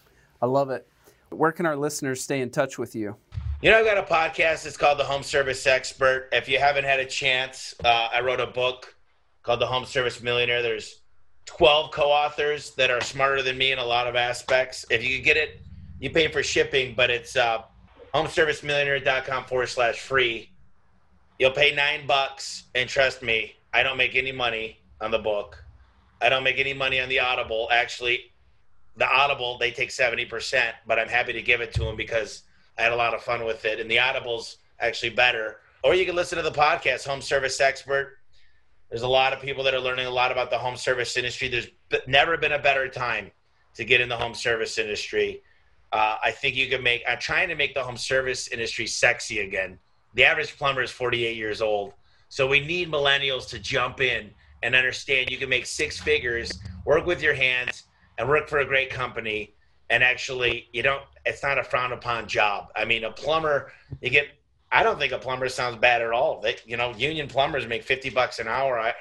I 0.41 0.47
love 0.47 0.69
it. 0.71 0.87
Where 1.29 1.51
can 1.51 1.65
our 1.65 1.75
listeners 1.75 2.21
stay 2.21 2.41
in 2.41 2.49
touch 2.49 2.77
with 2.77 2.95
you? 2.95 3.15
You 3.61 3.71
know, 3.71 3.79
I've 3.79 3.85
got 3.85 3.97
a 3.97 4.03
podcast. 4.03 4.65
It's 4.65 4.75
called 4.75 4.99
The 4.99 5.05
Home 5.05 5.23
Service 5.23 5.65
Expert. 5.65 6.27
If 6.33 6.49
you 6.49 6.59
haven't 6.59 6.83
had 6.83 6.99
a 6.99 7.05
chance, 7.05 7.73
uh, 7.85 8.09
I 8.13 8.19
wrote 8.19 8.41
a 8.41 8.47
book 8.47 8.93
called 9.41 9.61
The 9.61 9.65
Home 9.65 9.85
Service 9.85 10.21
Millionaire. 10.21 10.61
There's 10.61 10.99
12 11.45 11.91
co-authors 11.91 12.71
that 12.75 12.89
are 12.89 13.01
smarter 13.01 13.41
than 13.41 13.57
me 13.57 13.71
in 13.71 13.79
a 13.79 13.85
lot 13.85 14.07
of 14.07 14.15
aspects. 14.15 14.85
If 14.89 15.03
you 15.03 15.21
get 15.21 15.37
it, 15.37 15.61
you 15.99 16.09
pay 16.09 16.27
for 16.27 16.43
shipping, 16.43 16.95
but 16.95 17.09
it's 17.09 17.35
uh, 17.35 17.63
homeservicemillionaire.com 18.13 19.45
forward 19.45 19.67
slash 19.67 19.99
free. 19.99 20.49
You'll 21.39 21.51
pay 21.51 21.73
nine 21.73 22.05
bucks, 22.07 22.63
and 22.75 22.87
trust 22.87 23.21
me, 23.21 23.55
I 23.73 23.83
don't 23.83 23.97
make 23.97 24.15
any 24.15 24.31
money 24.31 24.79
on 25.01 25.11
the 25.11 25.19
book. 25.19 25.63
I 26.21 26.29
don't 26.29 26.43
make 26.43 26.59
any 26.59 26.73
money 26.73 26.99
on 26.99 27.09
the 27.09 27.19
Audible. 27.19 27.67
Actually, 27.71 28.31
the 28.95 29.07
Audible 29.07 29.57
they 29.57 29.71
take 29.71 29.91
seventy 29.91 30.25
percent, 30.25 30.75
but 30.87 30.99
I'm 30.99 31.09
happy 31.09 31.33
to 31.33 31.41
give 31.41 31.59
it 31.59 31.73
to 31.73 31.83
them 31.83 31.95
because 31.95 32.43
I 32.77 32.83
had 32.83 32.93
a 32.93 32.95
lot 32.95 33.13
of 33.13 33.21
fun 33.21 33.43
with 33.43 33.65
it, 33.65 33.79
and 33.79 33.89
the 33.89 33.99
Audible's 33.99 34.57
actually 34.79 35.09
better. 35.09 35.57
Or 35.83 35.93
you 35.95 36.05
can 36.05 36.15
listen 36.15 36.37
to 36.37 36.43
the 36.43 36.51
podcast, 36.51 37.05
Home 37.07 37.21
Service 37.21 37.59
Expert. 37.59 38.17
There's 38.93 39.01
a 39.01 39.07
lot 39.07 39.33
of 39.33 39.41
people 39.41 39.63
that 39.63 39.73
are 39.73 39.79
learning 39.79 40.05
a 40.05 40.11
lot 40.11 40.31
about 40.31 40.51
the 40.51 40.57
home 40.59 40.77
service 40.77 41.17
industry. 41.17 41.47
There's 41.47 41.65
never 42.05 42.37
been 42.37 42.51
a 42.51 42.59
better 42.59 42.87
time 42.87 43.31
to 43.73 43.83
get 43.83 44.01
in 44.01 44.07
the 44.07 44.15
home 44.15 44.35
service 44.35 44.77
industry. 44.77 45.41
Uh, 45.91 46.17
I 46.23 46.29
think 46.29 46.55
you 46.55 46.69
can 46.69 46.83
make. 46.83 47.01
I'm 47.09 47.17
trying 47.17 47.49
to 47.49 47.55
make 47.55 47.73
the 47.73 47.81
home 47.81 47.97
service 47.97 48.49
industry 48.49 48.85
sexy 48.85 49.39
again. 49.39 49.79
The 50.13 50.25
average 50.25 50.55
plumber 50.59 50.83
is 50.83 50.91
48 50.91 51.35
years 51.35 51.59
old, 51.59 51.93
so 52.29 52.47
we 52.47 52.59
need 52.59 52.91
millennials 52.91 53.49
to 53.49 53.57
jump 53.57 53.99
in 53.99 54.29
and 54.61 54.75
understand 54.75 55.31
you 55.31 55.37
can 55.37 55.49
make 55.49 55.65
six 55.65 55.99
figures, 55.99 56.59
work 56.85 57.07
with 57.07 57.19
your 57.19 57.33
hands, 57.33 57.85
and 58.19 58.29
work 58.29 58.47
for 58.47 58.59
a 58.59 58.65
great 58.65 58.91
company. 58.91 59.55
And 59.89 60.03
actually, 60.03 60.69
you 60.71 60.83
don't. 60.83 61.01
It's 61.25 61.41
not 61.41 61.57
a 61.57 61.63
frowned 61.63 61.93
upon 61.93 62.27
job. 62.27 62.67
I 62.75 62.85
mean, 62.85 63.05
a 63.05 63.11
plumber, 63.11 63.71
you 64.01 64.11
get 64.11 64.27
I 64.73 64.81
don't 64.81 64.97
think 64.97 65.13
a 65.13 65.19
plumber 65.19 65.47
sounds 65.49 65.77
bad 65.77 66.01
at 66.01 66.11
all. 66.11 66.41
They, 66.41 66.57
you 66.65 66.77
know, 66.77 66.93
union 66.95 67.27
plumbers 67.27 67.67
make 67.67 67.83
fifty 67.83 68.09
bucks 68.09 68.39
an 68.39 68.47
hour. 68.47 68.79
I, 68.79 68.93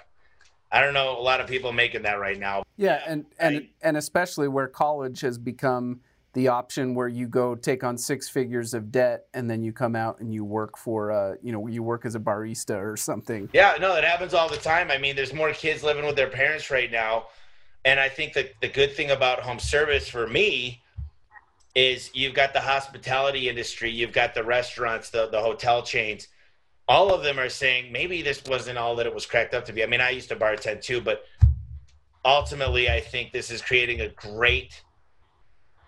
I 0.71 0.83
don't 0.83 0.95
know 0.95 1.19
a 1.19 1.23
lot 1.23 1.41
of 1.41 1.47
people 1.47 1.73
making 1.73 2.03
that 2.03 2.21
right 2.21 2.39
now. 2.39 2.63
Yeah, 2.77 3.03
and 3.07 3.25
and 3.39 3.69
and 3.81 3.97
especially 3.97 4.49
where 4.49 4.69
college 4.69 5.23
has 5.23 5.39
become 5.39 6.01
the 6.35 6.49
option 6.49 6.95
where 6.95 7.09
you 7.09 7.27
go 7.27 7.55
take 7.55 7.85
on 7.85 7.97
six 7.97 8.29
figures 8.29 8.75
of 8.75 8.91
debt 8.91 9.27
and 9.35 9.51
then 9.51 9.63
you 9.63 9.73
come 9.73 9.95
out 9.95 10.21
and 10.21 10.33
you 10.33 10.45
work 10.45 10.79
for 10.79 11.11
uh, 11.11 11.35
you 11.43 11.53
know 11.53 11.67
you 11.67 11.83
work 11.83 12.05
as 12.07 12.15
a 12.15 12.21
barista 12.21 12.77
or 12.77 12.97
something 12.97 13.49
yeah 13.53 13.77
no 13.81 13.95
it 13.97 14.05
happens 14.05 14.33
all 14.33 14.49
the 14.49 14.57
time 14.57 14.91
i 14.91 14.97
mean 14.97 15.15
there's 15.15 15.35
more 15.35 15.53
kids 15.53 15.83
living 15.83 16.07
with 16.07 16.17
their 16.17 16.31
parents 16.31 16.71
right 16.71 16.91
now 16.91 17.27
and 17.85 18.01
i 18.01 18.09
think 18.09 18.33
that 18.33 18.53
the 18.63 18.69
good 18.69 18.93
thing 18.93 19.11
about 19.11 19.41
home 19.41 19.59
service 19.59 20.09
for 20.09 20.27
me 20.27 20.82
is 21.75 22.11
you've 22.15 22.35
got 22.35 22.53
the 22.53 22.61
hospitality 22.61 23.49
industry, 23.49 23.91
you've 23.91 24.13
got 24.13 24.35
the 24.35 24.45
restaurants, 24.45 25.11
the, 25.11 25.29
the 25.29 25.41
hotel 25.41 25.83
chains. 25.83 26.29
All 26.89 27.15
of 27.15 27.23
them 27.23 27.39
are 27.39 27.49
saying 27.49 27.91
maybe 27.93 28.23
this 28.23 28.43
wasn't 28.45 28.77
all 28.77 28.97
that 28.97 29.07
it 29.07 29.15
was 29.15 29.25
cracked 29.25 29.55
up 29.55 29.65
to 29.67 29.73
be. 29.73 29.83
I 29.83 29.87
mean, 29.87 30.01
I 30.01 30.11
used 30.11 30.29
to 30.29 30.37
bartend 30.37 30.83
too, 30.83 31.01
but 31.01 31.25
ultimately, 32.25 32.91
I 32.91 33.01
think 33.01 33.33
this 33.33 33.51
is 33.51 33.63
creating 33.63 34.01
a 34.01 34.09
great 34.09 34.83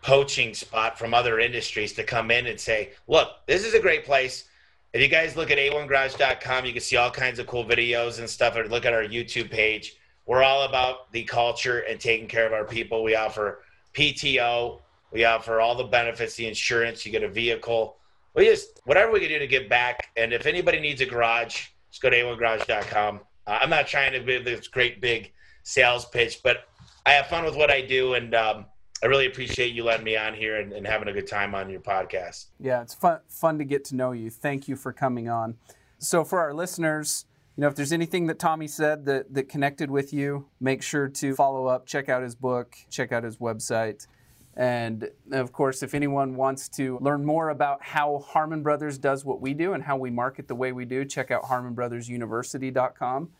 poaching 0.02 0.54
spot 0.54 0.98
from 0.98 1.14
other 1.14 1.40
industries 1.40 1.92
to 1.94 2.04
come 2.04 2.30
in 2.30 2.46
and 2.46 2.60
say, 2.60 2.92
look, 3.08 3.46
this 3.46 3.64
is 3.64 3.74
a 3.74 3.80
great 3.80 4.04
place. 4.04 4.44
If 4.92 5.02
you 5.02 5.08
guys 5.08 5.36
look 5.36 5.50
at 5.50 5.58
a1garage.com, 5.58 6.64
you 6.64 6.72
can 6.72 6.82
see 6.82 6.96
all 6.96 7.10
kinds 7.10 7.38
of 7.38 7.46
cool 7.46 7.64
videos 7.64 8.20
and 8.20 8.30
stuff, 8.30 8.56
or 8.56 8.68
look 8.68 8.86
at 8.86 8.92
our 8.92 9.02
YouTube 9.02 9.50
page. 9.50 9.96
We're 10.26 10.42
all 10.42 10.62
about 10.62 11.10
the 11.12 11.24
culture 11.24 11.80
and 11.80 11.98
taking 12.00 12.28
care 12.28 12.46
of 12.46 12.52
our 12.52 12.64
people. 12.64 13.02
We 13.02 13.16
offer 13.16 13.62
PTO, 13.94 14.80
we 15.14 15.24
offer 15.24 15.60
all 15.60 15.76
the 15.76 15.84
benefits, 15.84 16.34
the 16.34 16.48
insurance, 16.48 17.06
you 17.06 17.12
get 17.12 17.22
a 17.22 17.28
vehicle. 17.28 17.96
We 18.34 18.46
just, 18.46 18.80
whatever 18.84 19.12
we 19.12 19.20
can 19.20 19.28
do 19.28 19.38
to 19.38 19.46
give 19.46 19.68
back. 19.68 20.10
And 20.16 20.32
if 20.32 20.44
anybody 20.44 20.80
needs 20.80 21.00
a 21.00 21.06
garage, 21.06 21.68
just 21.88 22.02
go 22.02 22.10
to 22.10 22.16
a1garage.com. 22.16 23.20
Uh, 23.46 23.58
I'm 23.62 23.70
not 23.70 23.86
trying 23.86 24.12
to 24.12 24.20
be 24.20 24.42
this 24.42 24.66
great 24.66 25.00
big 25.00 25.32
sales 25.62 26.06
pitch, 26.06 26.40
but 26.42 26.64
I 27.06 27.12
have 27.12 27.28
fun 27.28 27.44
with 27.44 27.54
what 27.54 27.70
I 27.70 27.80
do. 27.80 28.14
And 28.14 28.34
um, 28.34 28.66
I 29.04 29.06
really 29.06 29.26
appreciate 29.26 29.72
you 29.72 29.84
letting 29.84 30.04
me 30.04 30.16
on 30.16 30.34
here 30.34 30.56
and, 30.56 30.72
and 30.72 30.84
having 30.84 31.06
a 31.06 31.12
good 31.12 31.28
time 31.28 31.54
on 31.54 31.70
your 31.70 31.80
podcast. 31.80 32.46
Yeah, 32.58 32.82
it's 32.82 32.94
fun, 32.94 33.20
fun 33.28 33.58
to 33.58 33.64
get 33.64 33.84
to 33.86 33.94
know 33.94 34.10
you. 34.10 34.30
Thank 34.30 34.66
you 34.66 34.74
for 34.74 34.92
coming 34.92 35.28
on. 35.28 35.54
So, 35.98 36.24
for 36.24 36.40
our 36.40 36.52
listeners, 36.52 37.24
you 37.56 37.60
know, 37.60 37.68
if 37.68 37.76
there's 37.76 37.92
anything 37.92 38.26
that 38.26 38.40
Tommy 38.40 38.66
said 38.66 39.04
that, 39.04 39.32
that 39.32 39.48
connected 39.48 39.92
with 39.92 40.12
you, 40.12 40.46
make 40.58 40.82
sure 40.82 41.08
to 41.08 41.36
follow 41.36 41.66
up, 41.66 41.86
check 41.86 42.08
out 42.08 42.24
his 42.24 42.34
book, 42.34 42.74
check 42.90 43.12
out 43.12 43.22
his 43.22 43.36
website. 43.36 44.08
And 44.56 45.10
of 45.32 45.52
course, 45.52 45.82
if 45.82 45.94
anyone 45.94 46.36
wants 46.36 46.68
to 46.70 46.98
learn 47.00 47.24
more 47.24 47.50
about 47.50 47.82
how 47.82 48.24
Harmon 48.26 48.62
Brothers 48.62 48.98
does 48.98 49.24
what 49.24 49.40
we 49.40 49.52
do 49.52 49.72
and 49.72 49.82
how 49.82 49.96
we 49.96 50.10
market 50.10 50.46
the 50.46 50.54
way 50.54 50.72
we 50.72 50.84
do, 50.84 51.04
check 51.04 51.30
out 51.30 51.42
harmonbrothersuniversity.com. 51.44 53.30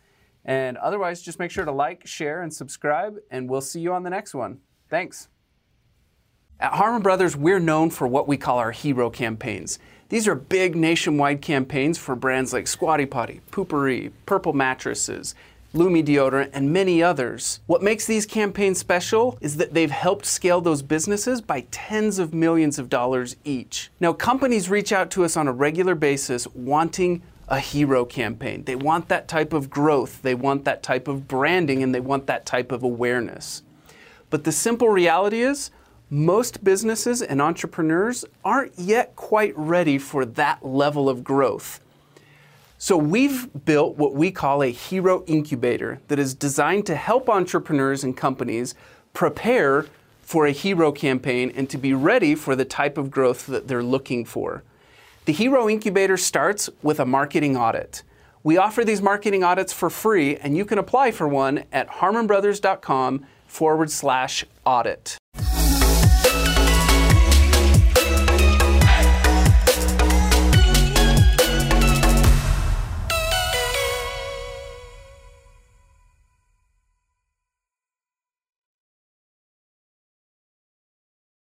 And 0.45 0.77
otherwise, 0.77 1.23
just 1.23 1.39
make 1.39 1.51
sure 1.51 1.65
to 1.65 1.73
like, 1.73 2.07
share, 2.07 2.43
and 2.43 2.53
subscribe, 2.53 3.17
and 3.31 3.49
we'll 3.49 3.61
see 3.61 3.81
you 3.81 3.93
on 3.93 4.03
the 4.03 4.11
next 4.11 4.35
one. 4.35 4.59
Thanks. 4.91 5.29
At 6.61 6.75
Harmon 6.75 7.03
Brothers, 7.03 7.37
we're 7.37 7.61
known 7.61 7.91
for 7.91 8.07
what 8.07 8.29
we 8.29 8.37
call 8.37 8.59
our 8.59 8.73
hero 8.73 9.11
campaigns. 9.11 9.79
These 10.09 10.29
are 10.29 10.35
big 10.35 10.77
nationwide 10.77 11.41
campaigns 11.41 11.99
for 11.99 12.15
brands 12.15 12.53
like 12.53 12.67
Squatty 12.67 13.07
Potty, 13.07 13.41
Poo-Pourri, 13.51 14.13
Purple 14.27 14.53
Mattresses, 14.53 15.35
Lume 15.75 16.05
deodorant, 16.05 16.51
and 16.53 16.73
many 16.73 17.03
others. 17.03 17.59
What 17.67 17.83
makes 17.83 18.07
these 18.07 18.27
campaigns 18.27 18.79
special 18.79 19.37
is 19.41 19.57
that 19.57 19.75
they've 19.75 19.91
helped 19.91 20.25
scale 20.25 20.61
those 20.61 20.83
businesses 20.83 21.41
by 21.41 21.67
tens 21.73 22.21
of 22.21 22.33
millions 22.33 22.79
of 22.79 22.89
dollars 22.89 23.35
each. 23.43 23.91
Now, 23.99 24.13
companies 24.13 24.71
reach 24.71 24.93
out 24.93 25.11
to 25.11 25.25
us 25.25 25.37
on 25.37 25.49
a 25.49 25.53
regular 25.53 25.97
basis 25.97 26.47
wanting 26.55 27.23
a 27.49 27.59
hero 27.59 28.05
campaign. 28.05 28.63
They 28.65 28.77
want 28.77 29.09
that 29.09 29.27
type 29.27 29.53
of 29.53 29.69
growth, 29.69 30.23
they 30.23 30.37
want 30.37 30.65
that 30.65 30.85
type 30.85 31.09
of 31.09 31.27
branding, 31.27 31.83
and 31.83 31.93
they 31.93 32.01
want 32.01 32.29
that 32.29 32.47
type 32.47 32.71
of 32.71 32.85
awareness. 32.85 33.65
But 34.31 34.45
the 34.45 34.53
simple 34.53 34.89
reality 34.89 35.43
is, 35.43 35.73
most 36.09 36.63
businesses 36.63 37.21
and 37.21 37.43
entrepreneurs 37.43 38.25
aren't 38.45 38.79
yet 38.79 39.17
quite 39.17 39.57
ready 39.57 39.99
for 39.99 40.25
that 40.25 40.65
level 40.65 41.09
of 41.09 41.25
growth. 41.25 41.81
So 42.79 42.97
we've 42.97 43.49
built 43.65 43.97
what 43.97 44.15
we 44.15 44.31
call 44.31 44.63
a 44.63 44.71
hero 44.71 45.25
incubator 45.27 46.01
that 46.09 46.19
is 46.19 46.35
designed 46.35 46.87
to 46.87 46.97
help 46.97 47.29
entrepreneurs 47.29 48.05
and 48.05 48.17
companies 48.17 48.75
prepare 49.13 49.87
for 50.21 50.47
a 50.47 50.51
hero 50.51 50.91
campaign 50.91 51.53
and 51.55 51.69
to 51.71 51.79
be 51.79 51.95
ready 51.95 52.35
for 52.35 52.57
the 52.57 52.65
type 52.65 52.99
of 52.99 53.11
growth 53.11 53.47
that 53.47 53.69
they're 53.69 53.83
looking 53.83 54.25
for. 54.25 54.63
The 55.27 55.33
Hero 55.33 55.69
Incubator 55.71 56.19
starts 56.19 56.69
with 56.83 57.01
a 57.01 57.07
marketing 57.07 57.57
audit. 57.57 58.03
We 58.43 58.59
offer 58.59 58.85
these 58.85 59.01
marketing 59.01 59.43
audits 59.43 59.73
for 59.73 59.89
free, 59.89 60.37
and 60.37 60.55
you 60.55 60.67
can 60.67 60.77
apply 60.77 61.13
for 61.13 61.27
one 61.27 61.65
at 61.73 61.89
harmonbrothers.com 61.89 63.25
forward 63.47 63.91
slash 63.91 64.45
audit. 64.67 65.17